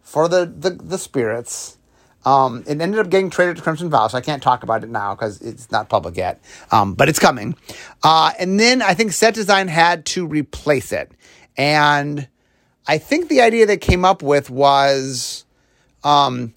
for 0.00 0.28
the, 0.28 0.46
the 0.46 0.70
the 0.70 0.98
spirits. 0.98 1.78
Um, 2.24 2.62
it 2.68 2.80
ended 2.80 3.00
up 3.00 3.10
getting 3.10 3.30
traded 3.30 3.56
to 3.56 3.62
Crimson 3.62 3.90
Vow, 3.90 4.06
so 4.06 4.16
I 4.16 4.20
can't 4.20 4.42
talk 4.42 4.62
about 4.62 4.84
it 4.84 4.90
now 4.90 5.14
because 5.14 5.40
it's 5.42 5.72
not 5.72 5.88
public 5.88 6.16
yet. 6.16 6.40
Um, 6.70 6.94
but 6.94 7.08
it's 7.08 7.18
coming. 7.18 7.56
Uh, 8.02 8.30
and 8.38 8.60
then 8.60 8.80
I 8.80 8.94
think 8.94 9.12
Set 9.12 9.34
Design 9.34 9.66
had 9.66 10.06
to 10.06 10.24
replace 10.24 10.92
it. 10.92 11.10
And 11.56 12.28
I 12.86 12.98
think 12.98 13.28
the 13.28 13.40
idea 13.40 13.66
they 13.66 13.76
came 13.76 14.04
up 14.04 14.22
with 14.22 14.50
was 14.50 15.44
um, 16.04 16.52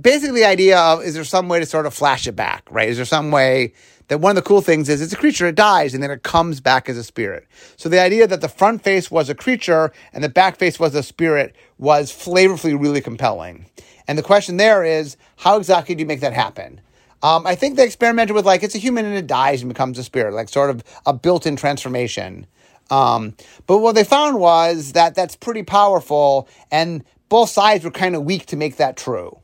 basically 0.00 0.40
the 0.40 0.46
idea 0.46 0.78
of 0.78 1.02
is 1.02 1.14
there 1.14 1.24
some 1.24 1.48
way 1.48 1.60
to 1.60 1.66
sort 1.66 1.86
of 1.86 1.94
flash 1.94 2.26
it 2.26 2.36
back, 2.36 2.64
right? 2.70 2.88
Is 2.88 2.96
there 2.96 3.06
some 3.06 3.30
way 3.30 3.72
that 4.08 4.20
one 4.20 4.30
of 4.30 4.36
the 4.36 4.48
cool 4.48 4.60
things 4.60 4.88
is 4.88 5.00
it's 5.00 5.12
a 5.12 5.16
creature, 5.16 5.46
it 5.46 5.54
dies, 5.54 5.94
and 5.94 6.02
then 6.02 6.10
it 6.10 6.22
comes 6.22 6.60
back 6.60 6.88
as 6.88 6.96
a 6.96 7.04
spirit. 7.04 7.46
So 7.76 7.88
the 7.88 8.00
idea 8.00 8.26
that 8.26 8.40
the 8.40 8.48
front 8.48 8.82
face 8.82 9.10
was 9.10 9.28
a 9.28 9.34
creature 9.34 9.92
and 10.12 10.24
the 10.24 10.28
back 10.28 10.56
face 10.56 10.80
was 10.80 10.94
a 10.94 11.02
spirit 11.02 11.54
was 11.78 12.10
flavorfully 12.10 12.78
really 12.78 13.00
compelling. 13.00 13.66
And 14.06 14.18
the 14.18 14.22
question 14.22 14.56
there 14.56 14.82
is, 14.82 15.16
how 15.36 15.56
exactly 15.58 15.94
do 15.94 16.00
you 16.00 16.06
make 16.06 16.20
that 16.20 16.32
happen? 16.32 16.80
Um, 17.22 17.46
I 17.46 17.54
think 17.54 17.76
they 17.76 17.84
experimented 17.84 18.34
with 18.34 18.46
like 18.46 18.62
it's 18.62 18.74
a 18.74 18.78
human 18.78 19.04
and 19.04 19.16
it 19.16 19.26
dies 19.26 19.60
and 19.60 19.68
becomes 19.68 19.98
a 19.98 20.04
spirit, 20.04 20.34
like 20.34 20.48
sort 20.48 20.70
of 20.70 20.82
a 21.04 21.12
built-in 21.12 21.56
transformation. 21.56 22.46
Um, 22.90 23.34
but 23.66 23.78
what 23.78 23.94
they 23.94 24.04
found 24.04 24.38
was 24.38 24.92
that 24.92 25.14
that's 25.14 25.36
pretty 25.36 25.62
powerful, 25.62 26.48
and 26.70 27.04
both 27.28 27.50
sides 27.50 27.84
were 27.84 27.90
kind 27.90 28.16
of 28.16 28.24
weak 28.24 28.46
to 28.46 28.56
make 28.56 28.76
that 28.76 28.96
true. 28.96 29.38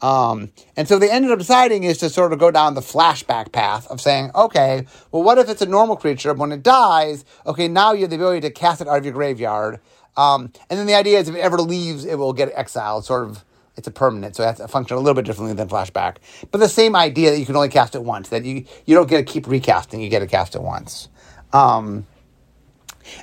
Um, 0.00 0.52
and 0.76 0.86
so 0.86 0.98
they 0.98 1.10
ended 1.10 1.32
up 1.32 1.38
deciding 1.38 1.84
is 1.84 1.98
to 1.98 2.10
sort 2.10 2.32
of 2.32 2.38
go 2.38 2.50
down 2.50 2.74
the 2.74 2.80
flashback 2.80 3.52
path 3.52 3.86
of 3.88 4.00
saying, 4.00 4.30
okay, 4.34 4.86
well, 5.10 5.22
what 5.22 5.38
if 5.38 5.48
it's 5.48 5.62
a 5.62 5.66
normal 5.66 5.96
creature? 5.96 6.32
When 6.34 6.52
it 6.52 6.62
dies, 6.62 7.24
okay, 7.46 7.68
now 7.68 7.92
you 7.92 8.02
have 8.02 8.10
the 8.10 8.16
ability 8.16 8.42
to 8.42 8.50
cast 8.50 8.80
it 8.80 8.88
out 8.88 8.98
of 8.98 9.04
your 9.04 9.14
graveyard. 9.14 9.80
Um, 10.16 10.52
and 10.70 10.78
then 10.78 10.86
the 10.86 10.94
idea 10.94 11.18
is 11.18 11.28
if 11.28 11.34
it 11.34 11.40
ever 11.40 11.58
leaves, 11.58 12.04
it 12.04 12.16
will 12.16 12.32
get 12.32 12.52
exiled, 12.54 13.04
sort 13.04 13.28
of. 13.28 13.44
It's 13.76 13.86
a 13.86 13.92
permanent, 13.92 14.34
so 14.34 14.42
that's 14.42 14.58
a 14.58 14.66
function 14.66 14.96
a 14.96 15.00
little 15.00 15.14
bit 15.14 15.24
differently 15.24 15.54
than 15.54 15.68
flashback. 15.68 16.16
But 16.50 16.58
the 16.58 16.68
same 16.68 16.96
idea 16.96 17.30
that 17.30 17.38
you 17.38 17.46
can 17.46 17.54
only 17.54 17.68
cast 17.68 17.94
it 17.94 18.02
once, 18.02 18.30
that 18.30 18.44
you, 18.44 18.64
you 18.86 18.96
don't 18.96 19.08
get 19.08 19.18
to 19.18 19.22
keep 19.22 19.46
recasting, 19.46 20.00
you 20.00 20.08
get 20.08 20.18
to 20.18 20.26
cast 20.26 20.56
it 20.56 20.62
once. 20.62 21.08
Um, 21.52 22.04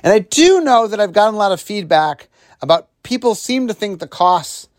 and 0.02 0.14
I 0.14 0.20
do 0.20 0.62
know 0.62 0.86
that 0.86 0.98
I've 0.98 1.12
gotten 1.12 1.34
a 1.34 1.36
lot 1.36 1.52
of 1.52 1.60
feedback 1.60 2.28
about 2.62 2.88
people 3.02 3.34
seem 3.34 3.68
to 3.68 3.74
think 3.74 4.00
the 4.00 4.08
costs 4.08 4.70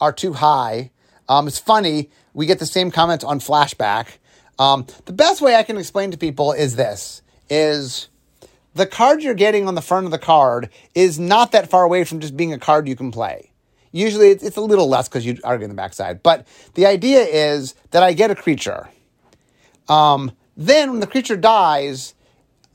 are 0.00 0.10
too 0.10 0.32
high 0.32 0.90
um, 1.28 1.46
it's 1.46 1.58
funny. 1.58 2.10
We 2.34 2.46
get 2.46 2.58
the 2.58 2.66
same 2.66 2.90
comments 2.90 3.24
on 3.24 3.40
flashback. 3.40 4.18
Um, 4.58 4.86
the 5.04 5.12
best 5.12 5.40
way 5.40 5.54
I 5.54 5.62
can 5.62 5.76
explain 5.76 6.10
to 6.12 6.18
people 6.18 6.52
is 6.52 6.76
this: 6.76 7.22
is 7.50 8.08
the 8.74 8.86
card 8.86 9.22
you're 9.22 9.34
getting 9.34 9.68
on 9.68 9.74
the 9.74 9.82
front 9.82 10.06
of 10.06 10.12
the 10.12 10.18
card 10.18 10.68
is 10.94 11.18
not 11.18 11.52
that 11.52 11.68
far 11.68 11.84
away 11.84 12.04
from 12.04 12.20
just 12.20 12.36
being 12.36 12.52
a 12.52 12.58
card 12.58 12.88
you 12.88 12.96
can 12.96 13.10
play. 13.10 13.50
Usually 13.90 14.28
it's, 14.28 14.44
it's 14.44 14.56
a 14.56 14.62
little 14.62 14.88
less 14.88 15.08
because 15.08 15.24
you 15.24 15.38
are 15.44 15.56
getting 15.56 15.70
the 15.70 15.74
backside. 15.74 16.22
But 16.22 16.46
the 16.74 16.84
idea 16.84 17.22
is 17.22 17.74
that 17.92 18.02
I 18.02 18.12
get 18.12 18.30
a 18.30 18.34
creature. 18.34 18.90
Um, 19.88 20.32
then 20.56 20.90
when 20.90 21.00
the 21.00 21.06
creature 21.06 21.36
dies, 21.36 22.14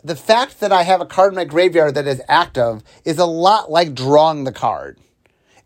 the 0.04 0.16
fact 0.16 0.60
that 0.62 0.72
I 0.72 0.82
have 0.82 1.02
a 1.02 1.06
card 1.06 1.34
in 1.34 1.36
my 1.36 1.46
graveyard 1.46 1.94
that 1.94 2.08
is 2.08 2.22
active 2.28 2.82
is 3.06 3.20
a 3.20 3.26
lot 3.26 3.70
like 3.70 3.94
drawing 3.94 4.46
the 4.46 4.52
card. 4.52 4.98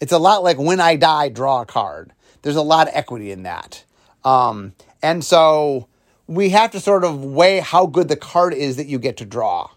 It's 0.02 0.12
a 0.12 0.18
lot 0.18 0.44
like 0.44 0.58
when 0.58 0.82
I 0.82 0.98
die, 0.98 1.30
draw 1.30 1.62
a 1.62 1.66
card 1.66 2.12
there's 2.46 2.56
a 2.56 2.62
lot 2.62 2.88
of 2.88 2.94
equity 2.96 3.32
in 3.32 3.42
that. 3.42 3.84
Um, 4.24 4.74
and 5.02 5.24
so 5.24 5.88
we 6.28 6.50
have 6.50 6.70
to 6.72 6.80
sort 6.80 7.04
of 7.04 7.26
weigh 7.26 7.60
how 7.60 7.88
good 7.88 8.08
the 8.08 8.16
card 8.16 8.54
is 8.54 8.76
that 8.76 8.86
you 8.86 9.00
get 9.00 9.18
to 9.18 9.26
draw. 9.26 9.72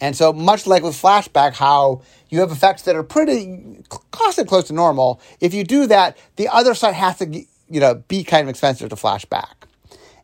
And 0.00 0.16
so, 0.16 0.32
much 0.32 0.64
like 0.64 0.84
with 0.84 0.94
flashback, 0.94 1.54
how 1.54 2.02
you 2.28 2.38
have 2.38 2.52
effects 2.52 2.82
that 2.82 2.94
are 2.94 3.02
pretty 3.02 3.82
costed 3.88 4.46
close 4.46 4.68
to 4.68 4.72
normal. 4.72 5.20
If 5.40 5.54
you 5.54 5.64
do 5.64 5.88
that, 5.88 6.16
the 6.36 6.46
other 6.46 6.74
side 6.74 6.94
has 6.94 7.18
to, 7.18 7.26
you 7.26 7.80
know, 7.80 7.96
be 8.06 8.22
kind 8.22 8.44
of 8.44 8.48
expensive 8.48 8.90
to 8.90 8.96
flashback. 8.96 9.66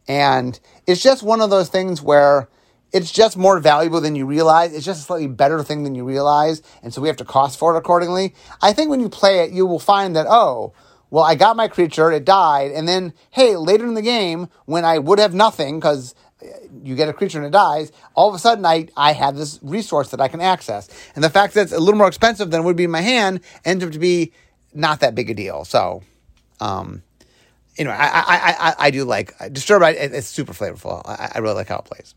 And 0.07 0.61
it's 0.87 1.03
just 1.03 1.25
one 1.25 1.41
of 1.41 1.51
those 1.51 1.69
things 1.69 2.01
where 2.01 2.49
it's 2.93 3.11
just 3.11 3.37
more 3.37 3.59
valuable 3.59 4.01
than 4.01 4.15
you 4.15 4.27
realize. 4.27 4.73
It's 4.73 4.87
just 4.87 5.01
a 5.01 5.05
slightly 5.05 5.27
better 5.27 5.61
thing 5.65 5.83
than 5.83 5.97
you 5.97 6.05
realize. 6.05 6.63
And 6.85 6.95
so 6.95 7.01
we 7.01 7.09
have 7.09 7.17
to 7.17 7.25
cost 7.25 7.59
for 7.59 7.75
it 7.75 7.79
accordingly. 7.79 8.35
I 8.63 8.73
think 8.73 8.91
when 8.91 9.01
you 9.01 9.09
play 9.09 9.41
it, 9.41 9.51
you 9.51 9.67
will 9.67 9.81
find 9.81 10.15
that, 10.15 10.27
oh, 10.29 10.73
well, 11.11 11.25
I 11.25 11.35
got 11.35 11.57
my 11.57 11.69
creature, 11.69 12.11
it 12.13 12.25
died, 12.25 12.71
and 12.71 12.89
then, 12.89 13.13
hey, 13.31 13.57
later 13.57 13.87
in 13.87 13.95
the 13.95 14.03
game, 14.03 14.49
when 14.67 14.85
I 14.85 14.99
would 14.99 15.19
have 15.19 15.35
nothing, 15.35 15.81
because 15.81 16.15
you 16.83 16.95
get 16.95 17.09
a 17.09 17.13
creature 17.13 17.39
and 17.39 17.47
it 17.47 17.51
dies, 17.51 17.93
all 18.15 18.29
of 18.29 18.35
a 18.35 18.39
sudden 18.39 18.65
I, 18.65 18.89
I 18.97 19.13
have 19.13 19.37
this 19.37 19.59
resource 19.63 20.11
that 20.11 20.21
I 20.21 20.29
can 20.29 20.41
access. 20.41 20.89
And 21.15 21.23
the 21.23 21.31
fact 21.31 21.55
that 21.55 21.63
it's 21.63 21.73
a 21.73 21.79
little 21.79 21.99
more 21.99 22.09
expensive 22.09 22.51
than 22.51 22.61
it 22.61 22.65
would 22.65 22.77
be 22.77 22.85
in 22.85 22.91
my 22.91 23.01
hand 23.03 23.41
ends 23.65 23.85
up 23.85 23.93
to 23.93 23.99
be 23.99 24.33
not 24.73 25.01
that 25.01 25.15
big 25.15 25.31
a 25.31 25.35
deal. 25.35 25.65
So, 25.65 26.03
um, 26.61 27.03
anyway, 27.77 27.97
I, 27.99 28.07
I, 28.07 28.69
I, 28.69 28.75
I 28.87 28.91
do 28.91 29.05
like 29.05 29.35
Disturb, 29.53 29.83
it's 29.83 30.29
super 30.29 30.53
flavorful. 30.53 31.03
I, 31.05 31.33
I 31.35 31.39
really 31.39 31.57
like 31.57 31.69
how 31.69 31.79
it 31.79 31.85
plays. 31.85 32.15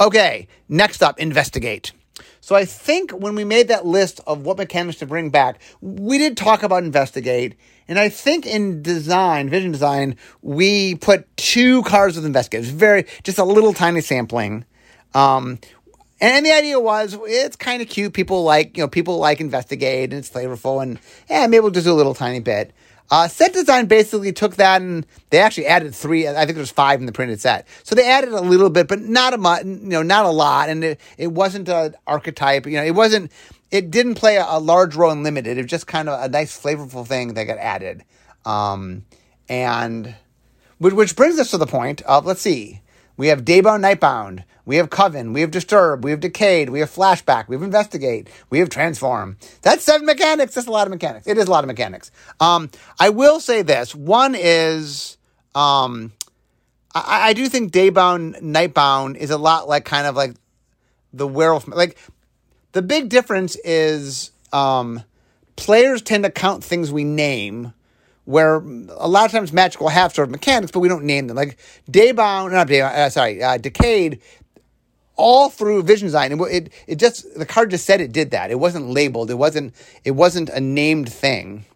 Okay, 0.00 0.48
next 0.68 1.02
up, 1.02 1.18
Investigate. 1.18 1.92
So 2.40 2.54
I 2.54 2.64
think 2.64 3.10
when 3.10 3.34
we 3.34 3.44
made 3.44 3.68
that 3.68 3.86
list 3.86 4.20
of 4.26 4.42
what 4.42 4.58
mechanics 4.58 4.98
to 4.98 5.06
bring 5.06 5.30
back, 5.30 5.60
we 5.80 6.18
did 6.18 6.36
talk 6.36 6.62
about 6.62 6.84
investigate. 6.84 7.56
And 7.88 7.98
I 7.98 8.08
think 8.08 8.46
in 8.46 8.82
design, 8.82 9.50
vision 9.50 9.72
design, 9.72 10.16
we 10.42 10.94
put 10.94 11.34
two 11.36 11.82
cards 11.82 12.16
with 12.16 12.24
investigate. 12.24 12.64
Very, 12.64 13.06
just 13.22 13.38
a 13.38 13.44
little 13.44 13.72
tiny 13.72 14.00
sampling. 14.00 14.64
Um, 15.12 15.58
and 16.20 16.46
the 16.46 16.52
idea 16.52 16.80
was 16.80 17.18
it's 17.22 17.56
kind 17.56 17.82
of 17.82 17.88
cute. 17.88 18.14
People 18.14 18.44
like, 18.44 18.76
you 18.76 18.82
know, 18.82 18.88
people 18.88 19.18
like 19.18 19.40
investigate 19.40 20.10
and 20.10 20.20
it's 20.20 20.30
flavorful 20.30 20.82
and 20.82 20.98
yeah, 21.28 21.46
maybe 21.46 21.60
we'll 21.60 21.70
just 21.70 21.86
do 21.86 21.92
a 21.92 21.94
little 21.94 22.14
tiny 22.14 22.40
bit. 22.40 22.72
Uh, 23.10 23.28
set 23.28 23.52
design 23.52 23.86
basically 23.86 24.32
took 24.32 24.56
that 24.56 24.80
and 24.80 25.06
they 25.30 25.38
actually 25.38 25.66
added 25.66 25.94
three. 25.94 26.26
I 26.26 26.44
think 26.46 26.56
there's 26.56 26.70
five 26.70 27.00
in 27.00 27.06
the 27.06 27.12
printed 27.12 27.40
set, 27.40 27.66
so 27.82 27.94
they 27.94 28.08
added 28.08 28.32
a 28.32 28.40
little 28.40 28.70
bit, 28.70 28.88
but 28.88 29.00
not 29.00 29.34
a 29.34 29.38
much. 29.38 29.64
You 29.64 29.74
know, 29.74 30.02
not 30.02 30.24
a 30.24 30.30
lot, 30.30 30.68
and 30.68 30.82
it, 30.82 31.00
it 31.18 31.28
wasn't 31.28 31.68
an 31.68 31.94
archetype. 32.06 32.66
You 32.66 32.78
know, 32.78 32.84
it 32.84 32.94
wasn't. 32.94 33.30
It 33.70 33.90
didn't 33.90 34.14
play 34.14 34.36
a, 34.36 34.46
a 34.48 34.58
large 34.58 34.94
role 34.94 35.10
in 35.10 35.22
limited. 35.22 35.58
It 35.58 35.62
was 35.62 35.70
just 35.70 35.86
kind 35.86 36.08
of 36.08 36.22
a 36.22 36.28
nice, 36.28 36.58
flavorful 36.58 37.06
thing 37.06 37.34
that 37.34 37.44
got 37.44 37.58
added. 37.58 38.04
Um, 38.44 39.04
and 39.48 40.14
which, 40.78 40.94
which 40.94 41.16
brings 41.16 41.38
us 41.38 41.50
to 41.50 41.58
the 41.58 41.66
point 41.66 42.02
of 42.02 42.24
let's 42.24 42.40
see. 42.40 42.80
We 43.16 43.28
have 43.28 43.44
Daybound, 43.44 43.80
Nightbound. 43.80 44.44
We 44.66 44.76
have 44.76 44.90
Coven. 44.90 45.32
We 45.32 45.42
have 45.42 45.50
Disturb. 45.50 46.04
We 46.04 46.10
have 46.10 46.20
Decayed. 46.20 46.70
We 46.70 46.80
have 46.80 46.90
Flashback. 46.90 47.48
We 47.48 47.56
have 47.56 47.62
Investigate. 47.62 48.28
We 48.50 48.58
have 48.58 48.70
Transform. 48.70 49.36
That's 49.62 49.84
seven 49.84 50.06
mechanics. 50.06 50.54
That's 50.54 50.66
a 50.66 50.70
lot 50.70 50.86
of 50.86 50.90
mechanics. 50.90 51.26
It 51.26 51.38
is 51.38 51.46
a 51.46 51.50
lot 51.50 51.64
of 51.64 51.68
mechanics. 51.68 52.10
Um, 52.40 52.70
I 52.98 53.10
will 53.10 53.40
say 53.40 53.62
this. 53.62 53.94
One 53.94 54.34
is, 54.34 55.16
um, 55.54 56.12
I, 56.94 57.28
I 57.28 57.32
do 57.34 57.48
think 57.48 57.72
Daybound, 57.72 58.40
Nightbound 58.42 59.16
is 59.16 59.30
a 59.30 59.38
lot 59.38 59.68
like 59.68 59.84
kind 59.84 60.06
of 60.06 60.16
like 60.16 60.34
the 61.12 61.28
werewolf. 61.28 61.68
Like 61.68 61.98
the 62.72 62.82
big 62.82 63.10
difference 63.10 63.56
is, 63.64 64.30
um, 64.52 65.02
players 65.56 66.02
tend 66.02 66.24
to 66.24 66.30
count 66.30 66.64
things 66.64 66.90
we 66.90 67.04
name 67.04 67.74
where 68.24 68.56
a 68.56 69.08
lot 69.08 69.26
of 69.26 69.32
times 69.32 69.52
Magic 69.52 69.80
will 69.80 69.88
have 69.88 70.14
sort 70.14 70.28
of 70.28 70.32
mechanics, 70.32 70.72
but 70.72 70.80
we 70.80 70.88
don't 70.88 71.04
name 71.04 71.26
them. 71.26 71.36
Like 71.36 71.58
Daybound, 71.90 72.52
not 72.52 72.68
Daybound, 72.68 72.92
uh, 72.94 73.10
sorry, 73.10 73.42
uh, 73.42 73.58
Decayed, 73.58 74.20
all 75.16 75.50
through 75.50 75.82
Vision 75.82 76.06
Design. 76.06 76.32
It, 76.32 76.40
it, 76.40 76.72
it 76.86 76.96
just, 76.96 77.38
the 77.38 77.46
card 77.46 77.70
just 77.70 77.84
said 77.84 78.00
it 78.00 78.12
did 78.12 78.30
that. 78.30 78.50
It 78.50 78.58
wasn't 78.58 78.88
labeled. 78.88 79.30
It 79.30 79.34
wasn't, 79.34 79.74
it 80.04 80.12
wasn't 80.12 80.48
a 80.48 80.60
named 80.60 81.12
thing. 81.12 81.66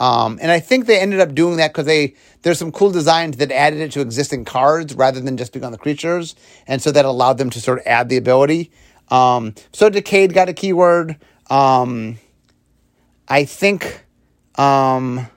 Um, 0.00 0.38
and 0.42 0.50
I 0.50 0.58
think 0.58 0.86
they 0.86 0.98
ended 0.98 1.20
up 1.20 1.34
doing 1.34 1.58
that 1.58 1.72
because 1.72 1.86
they 1.86 2.14
there's 2.42 2.58
some 2.58 2.72
cool 2.72 2.90
designs 2.90 3.36
that 3.36 3.52
added 3.52 3.78
it 3.80 3.92
to 3.92 4.00
existing 4.00 4.44
cards 4.44 4.94
rather 4.94 5.20
than 5.20 5.36
just 5.36 5.52
being 5.52 5.64
on 5.64 5.70
the 5.70 5.78
creatures, 5.78 6.34
and 6.66 6.82
so 6.82 6.90
that 6.90 7.04
allowed 7.04 7.38
them 7.38 7.50
to 7.50 7.60
sort 7.60 7.78
of 7.78 7.86
add 7.86 8.08
the 8.08 8.16
ability. 8.16 8.72
Um, 9.10 9.54
so 9.72 9.90
Decayed 9.90 10.34
got 10.34 10.48
a 10.48 10.54
keyword. 10.54 11.18
Um, 11.50 12.18
I 13.28 13.44
think 13.44 14.04
um, 14.56 15.28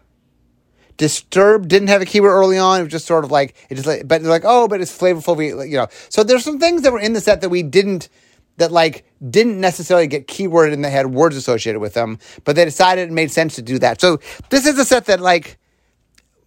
Disturbed 0.97 1.67
didn't 1.67 1.89
have 1.89 2.01
a 2.01 2.05
keyword 2.05 2.31
early 2.31 2.57
on. 2.57 2.79
It 2.79 2.83
was 2.83 2.91
just 2.91 3.05
sort 3.05 3.25
of 3.25 3.31
like 3.31 3.55
it 3.69 3.75
just 3.75 3.87
like, 3.87 4.07
but 4.07 4.21
they're 4.21 4.31
like, 4.31 4.43
oh, 4.45 4.67
but 4.67 4.79
it's 4.81 4.97
flavorful, 4.97 5.35
We, 5.35 5.47
you 5.47 5.77
know. 5.77 5.87
So 6.09 6.23
there's 6.23 6.43
some 6.43 6.59
things 6.59 6.83
that 6.83 6.93
were 6.93 6.99
in 6.99 7.13
the 7.13 7.21
set 7.21 7.41
that 7.41 7.49
we 7.49 7.63
didn't 7.63 8.09
that 8.57 8.71
like 8.71 9.05
didn't 9.29 9.59
necessarily 9.59 10.07
get 10.07 10.27
keyworded 10.27 10.73
and 10.73 10.85
they 10.85 10.91
had 10.91 11.07
words 11.07 11.35
associated 11.35 11.79
with 11.79 11.93
them, 11.93 12.19
but 12.45 12.55
they 12.55 12.63
decided 12.63 13.09
it 13.09 13.11
made 13.11 13.31
sense 13.31 13.55
to 13.55 13.61
do 13.61 13.77
that. 13.79 13.99
So 13.99 14.19
this 14.49 14.65
is 14.65 14.79
a 14.79 14.85
set 14.85 15.05
that 15.05 15.19
like 15.19 15.57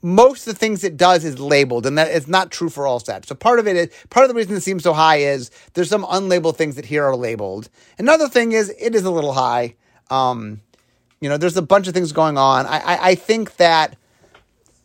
most 0.00 0.46
of 0.46 0.54
the 0.54 0.58
things 0.58 0.84
it 0.84 0.96
does 0.96 1.24
is 1.24 1.38
labeled, 1.40 1.84
and 1.84 1.98
that 1.98 2.08
it's 2.08 2.28
not 2.28 2.50
true 2.50 2.68
for 2.68 2.86
all 2.86 3.00
sets. 3.00 3.28
So 3.28 3.34
part 3.34 3.58
of 3.58 3.66
it 3.66 3.76
is 3.76 3.88
part 4.10 4.24
of 4.24 4.28
the 4.28 4.34
reason 4.34 4.54
it 4.56 4.62
seems 4.62 4.82
so 4.82 4.92
high 4.92 5.16
is 5.16 5.50
there's 5.74 5.88
some 5.88 6.04
unlabeled 6.04 6.56
things 6.56 6.76
that 6.76 6.84
here 6.84 7.04
are 7.04 7.16
labeled. 7.16 7.68
Another 7.98 8.28
thing 8.28 8.52
is 8.52 8.72
it 8.78 8.94
is 8.94 9.04
a 9.04 9.10
little 9.10 9.32
high. 9.32 9.74
Um, 10.08 10.60
you 11.20 11.28
know, 11.28 11.36
there's 11.36 11.56
a 11.56 11.62
bunch 11.62 11.88
of 11.88 11.94
things 11.94 12.12
going 12.12 12.38
on. 12.38 12.64
I, 12.66 12.78
I, 12.78 13.08
I 13.08 13.14
think 13.16 13.56
that 13.56 13.96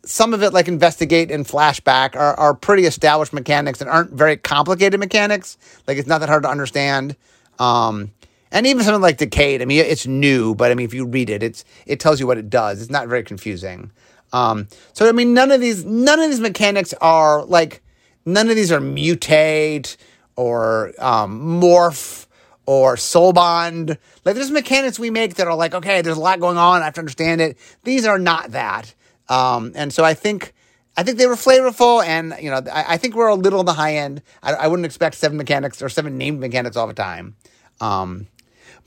some 0.06 0.34
of 0.34 0.42
it, 0.42 0.52
like 0.52 0.68
investigate 0.68 1.30
and 1.30 1.46
flashback, 1.46 2.16
are, 2.16 2.34
are 2.34 2.54
pretty 2.54 2.84
established 2.84 3.32
mechanics 3.32 3.80
and 3.80 3.90
aren't 3.90 4.10
very 4.10 4.36
complicated 4.36 5.00
mechanics. 5.00 5.56
Like 5.86 5.98
it's 5.98 6.08
not 6.08 6.18
that 6.18 6.28
hard 6.28 6.42
to 6.42 6.50
understand. 6.50 7.16
Um, 7.58 8.12
and 8.50 8.66
even 8.66 8.84
something 8.84 9.02
like 9.02 9.16
Decayed, 9.16 9.62
I 9.62 9.64
mean, 9.64 9.80
it's 9.80 10.06
new, 10.06 10.54
but 10.54 10.70
I 10.70 10.74
mean, 10.74 10.86
if 10.86 10.94
you 10.94 11.06
read 11.06 11.28
it, 11.28 11.42
it's 11.42 11.64
it 11.86 11.98
tells 11.98 12.20
you 12.20 12.26
what 12.26 12.38
it 12.38 12.48
does. 12.48 12.80
It's 12.80 12.90
not 12.90 13.08
very 13.08 13.24
confusing. 13.24 13.90
Um, 14.32 14.68
so 14.92 15.08
I 15.08 15.12
mean, 15.12 15.34
none 15.34 15.50
of 15.50 15.60
these 15.60 15.84
none 15.84 16.20
of 16.20 16.30
these 16.30 16.40
mechanics 16.40 16.94
are 17.00 17.44
like 17.44 17.82
none 18.24 18.48
of 18.48 18.56
these 18.56 18.70
are 18.70 18.80
mutate 18.80 19.96
or 20.36 20.92
um, 20.98 21.60
morph 21.60 22.26
or 22.66 22.96
soul 22.96 23.32
bond. 23.32 23.98
Like 24.24 24.34
there's 24.34 24.50
mechanics 24.50 24.98
we 24.98 25.10
make 25.10 25.34
that 25.34 25.46
are 25.46 25.54
like, 25.54 25.74
okay, 25.74 26.02
there's 26.02 26.16
a 26.16 26.20
lot 26.20 26.40
going 26.40 26.56
on. 26.56 26.82
I 26.82 26.86
have 26.86 26.94
to 26.94 27.00
understand 27.00 27.40
it. 27.40 27.58
These 27.84 28.06
are 28.06 28.18
not 28.18 28.52
that. 28.52 28.94
Um, 29.28 29.72
and 29.74 29.92
so 29.92 30.04
I 30.04 30.14
think 30.14 30.52
I 30.96 31.02
think 31.02 31.18
they 31.18 31.26
were 31.26 31.34
flavorful, 31.34 32.04
and 32.04 32.34
you 32.40 32.50
know, 32.50 32.60
I, 32.70 32.94
I 32.94 32.96
think 32.96 33.14
we're 33.14 33.28
a 33.28 33.34
little 33.34 33.58
on 33.58 33.66
the 33.66 33.72
high 33.72 33.96
end. 33.96 34.22
I, 34.42 34.52
I, 34.52 34.66
wouldn't 34.68 34.86
expect 34.86 35.16
seven 35.16 35.36
mechanics 35.36 35.82
or 35.82 35.88
seven 35.88 36.18
named 36.18 36.40
mechanics 36.40 36.76
all 36.76 36.86
the 36.86 36.94
time. 36.94 37.36
Um, 37.80 38.28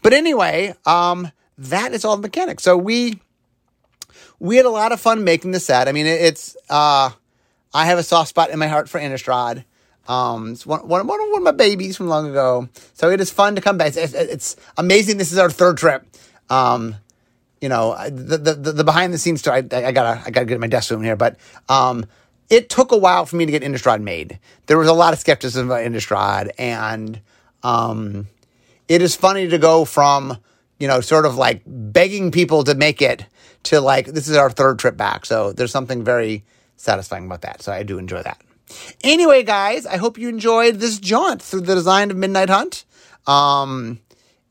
but 0.01 0.13
anyway, 0.13 0.73
um, 0.85 1.31
that 1.57 1.93
is 1.93 2.05
all 2.05 2.15
the 2.15 2.21
mechanics. 2.21 2.63
So 2.63 2.77
we 2.77 3.19
we 4.39 4.57
had 4.57 4.65
a 4.65 4.69
lot 4.69 4.91
of 4.91 5.01
fun 5.01 5.23
making 5.23 5.51
the 5.51 5.59
set. 5.59 5.87
I 5.87 5.91
mean, 5.91 6.05
it, 6.05 6.21
it's 6.21 6.55
uh, 6.69 7.09
I 7.73 7.85
have 7.85 7.97
a 7.97 8.03
soft 8.03 8.29
spot 8.29 8.51
in 8.51 8.59
my 8.59 8.67
heart 8.67 8.87
for 8.89 8.99
Innistrad. 8.99 9.65
Um, 10.07 10.53
it's 10.53 10.65
one, 10.65 10.87
one, 10.87 11.05
one, 11.05 11.19
of 11.35 11.43
my 11.43 11.51
babies 11.51 11.97
from 11.97 12.07
long 12.07 12.29
ago. 12.29 12.69
So 12.93 13.09
it 13.09 13.19
is 13.19 13.29
fun 13.29 13.55
to 13.55 13.61
come 13.61 13.77
back. 13.77 13.95
It's, 13.97 14.13
it's 14.13 14.55
amazing. 14.77 15.17
This 15.17 15.33
is 15.33 15.37
our 15.37 15.49
third 15.49 15.77
trip. 15.77 16.05
Um, 16.49 16.95
you 17.61 17.69
know, 17.69 17.95
the, 18.09 18.37
the, 18.37 18.71
the 18.73 18.83
behind 18.83 19.13
the 19.13 19.17
scenes 19.17 19.39
story, 19.39 19.57
I, 19.71 19.85
I, 19.85 19.91
gotta, 19.91 20.21
I 20.25 20.29
gotta 20.29 20.45
get 20.45 20.59
my 20.59 20.67
desk 20.67 20.91
room 20.91 21.03
here, 21.03 21.15
but, 21.15 21.37
um, 21.69 22.05
it 22.49 22.69
took 22.69 22.91
a 22.91 22.97
while 22.97 23.25
for 23.25 23.35
me 23.35 23.45
to 23.45 23.51
get 23.51 23.61
Innistrad 23.61 24.01
made. 24.01 24.39
There 24.67 24.77
was 24.77 24.87
a 24.87 24.93
lot 24.93 25.13
of 25.13 25.19
skepticism 25.19 25.67
about 25.67 25.83
Innistrad 25.83 26.51
and, 26.57 27.19
um, 27.63 28.27
it 28.87 29.01
is 29.01 29.15
funny 29.15 29.49
to 29.49 29.57
go 29.57 29.83
from, 29.83 30.37
you 30.79 30.87
know, 30.87 31.01
sort 31.01 31.25
of 31.25 31.35
like 31.35 31.61
begging 31.65 32.31
people 32.31 32.63
to 32.63 32.75
make 32.75 33.01
it 33.01 33.25
to 33.63 33.81
like, 33.81 34.05
this 34.05 34.27
is 34.27 34.37
our 34.37 34.49
third 34.49 34.79
trip 34.79 34.95
back. 34.95 35.25
So 35.25 35.51
there's 35.51 35.71
something 35.71 36.03
very 36.03 36.45
satisfying 36.77 37.25
about 37.25 37.41
that. 37.41 37.61
So 37.61 37.71
I 37.71 37.83
do 37.83 37.97
enjoy 37.97 38.21
that. 38.23 38.41
Anyway, 39.03 39.43
guys, 39.43 39.85
I 39.85 39.97
hope 39.97 40.17
you 40.17 40.29
enjoyed 40.29 40.75
this 40.75 40.99
jaunt 40.99 41.41
through 41.41 41.61
the 41.61 41.75
design 41.75 42.11
of 42.11 42.17
Midnight 42.17 42.49
Hunt. 42.49 42.85
Um, 43.25 43.99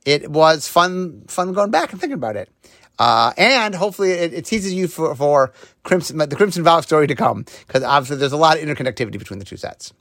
it 0.05 0.31
was 0.31 0.69
fun, 0.69 1.25
fun 1.29 1.53
going 1.53 1.71
back 1.71 1.93
and 1.93 2.01
thinking 2.01 2.15
about 2.15 2.37
it. 2.37 2.51
Uh, 2.99 3.33
and 3.37 3.75
hopefully 3.75 4.13
it, 4.13 4.33
it, 4.33 4.45
teases 4.45 4.73
you 4.73 4.89
for, 4.89 5.15
for 5.15 5.53
Crimson, 5.83 6.17
the 6.17 6.37
Crimson 6.37 6.65
Vow 6.65 6.81
story 6.81 7.07
to 7.07 7.15
come, 7.15 7.45
because 7.67 7.83
obviously 7.83 8.17
there's 8.17 8.33
a 8.33 8.39
lot 8.39 8.57
of 8.57 8.65
interconnectivity 8.65 9.19
between 9.19 9.39
the 9.39 9.45
two 9.45 9.57
sets. 9.57 9.93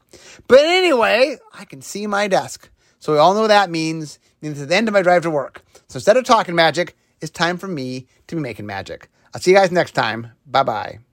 But 0.47 0.59
anyway, 0.59 1.37
I 1.53 1.65
can 1.65 1.81
see 1.81 2.07
my 2.07 2.27
desk. 2.27 2.69
So 2.99 3.13
we 3.13 3.19
all 3.19 3.33
know 3.33 3.41
what 3.41 3.47
that 3.47 3.69
means, 3.69 4.19
means 4.41 4.59
it's 4.59 4.69
the 4.69 4.75
end 4.75 4.87
of 4.87 4.93
my 4.93 5.01
drive 5.01 5.23
to 5.23 5.29
work. 5.29 5.63
So 5.89 5.97
instead 5.97 6.17
of 6.17 6.23
talking 6.23 6.55
magic, 6.55 6.95
it's 7.21 7.31
time 7.31 7.57
for 7.57 7.67
me 7.67 8.07
to 8.27 8.35
be 8.35 8.41
making 8.41 8.65
magic. 8.65 9.09
I'll 9.33 9.41
see 9.41 9.51
you 9.51 9.57
guys 9.57 9.71
next 9.71 9.91
time. 9.91 10.31
Bye 10.45 10.63
bye. 10.63 11.04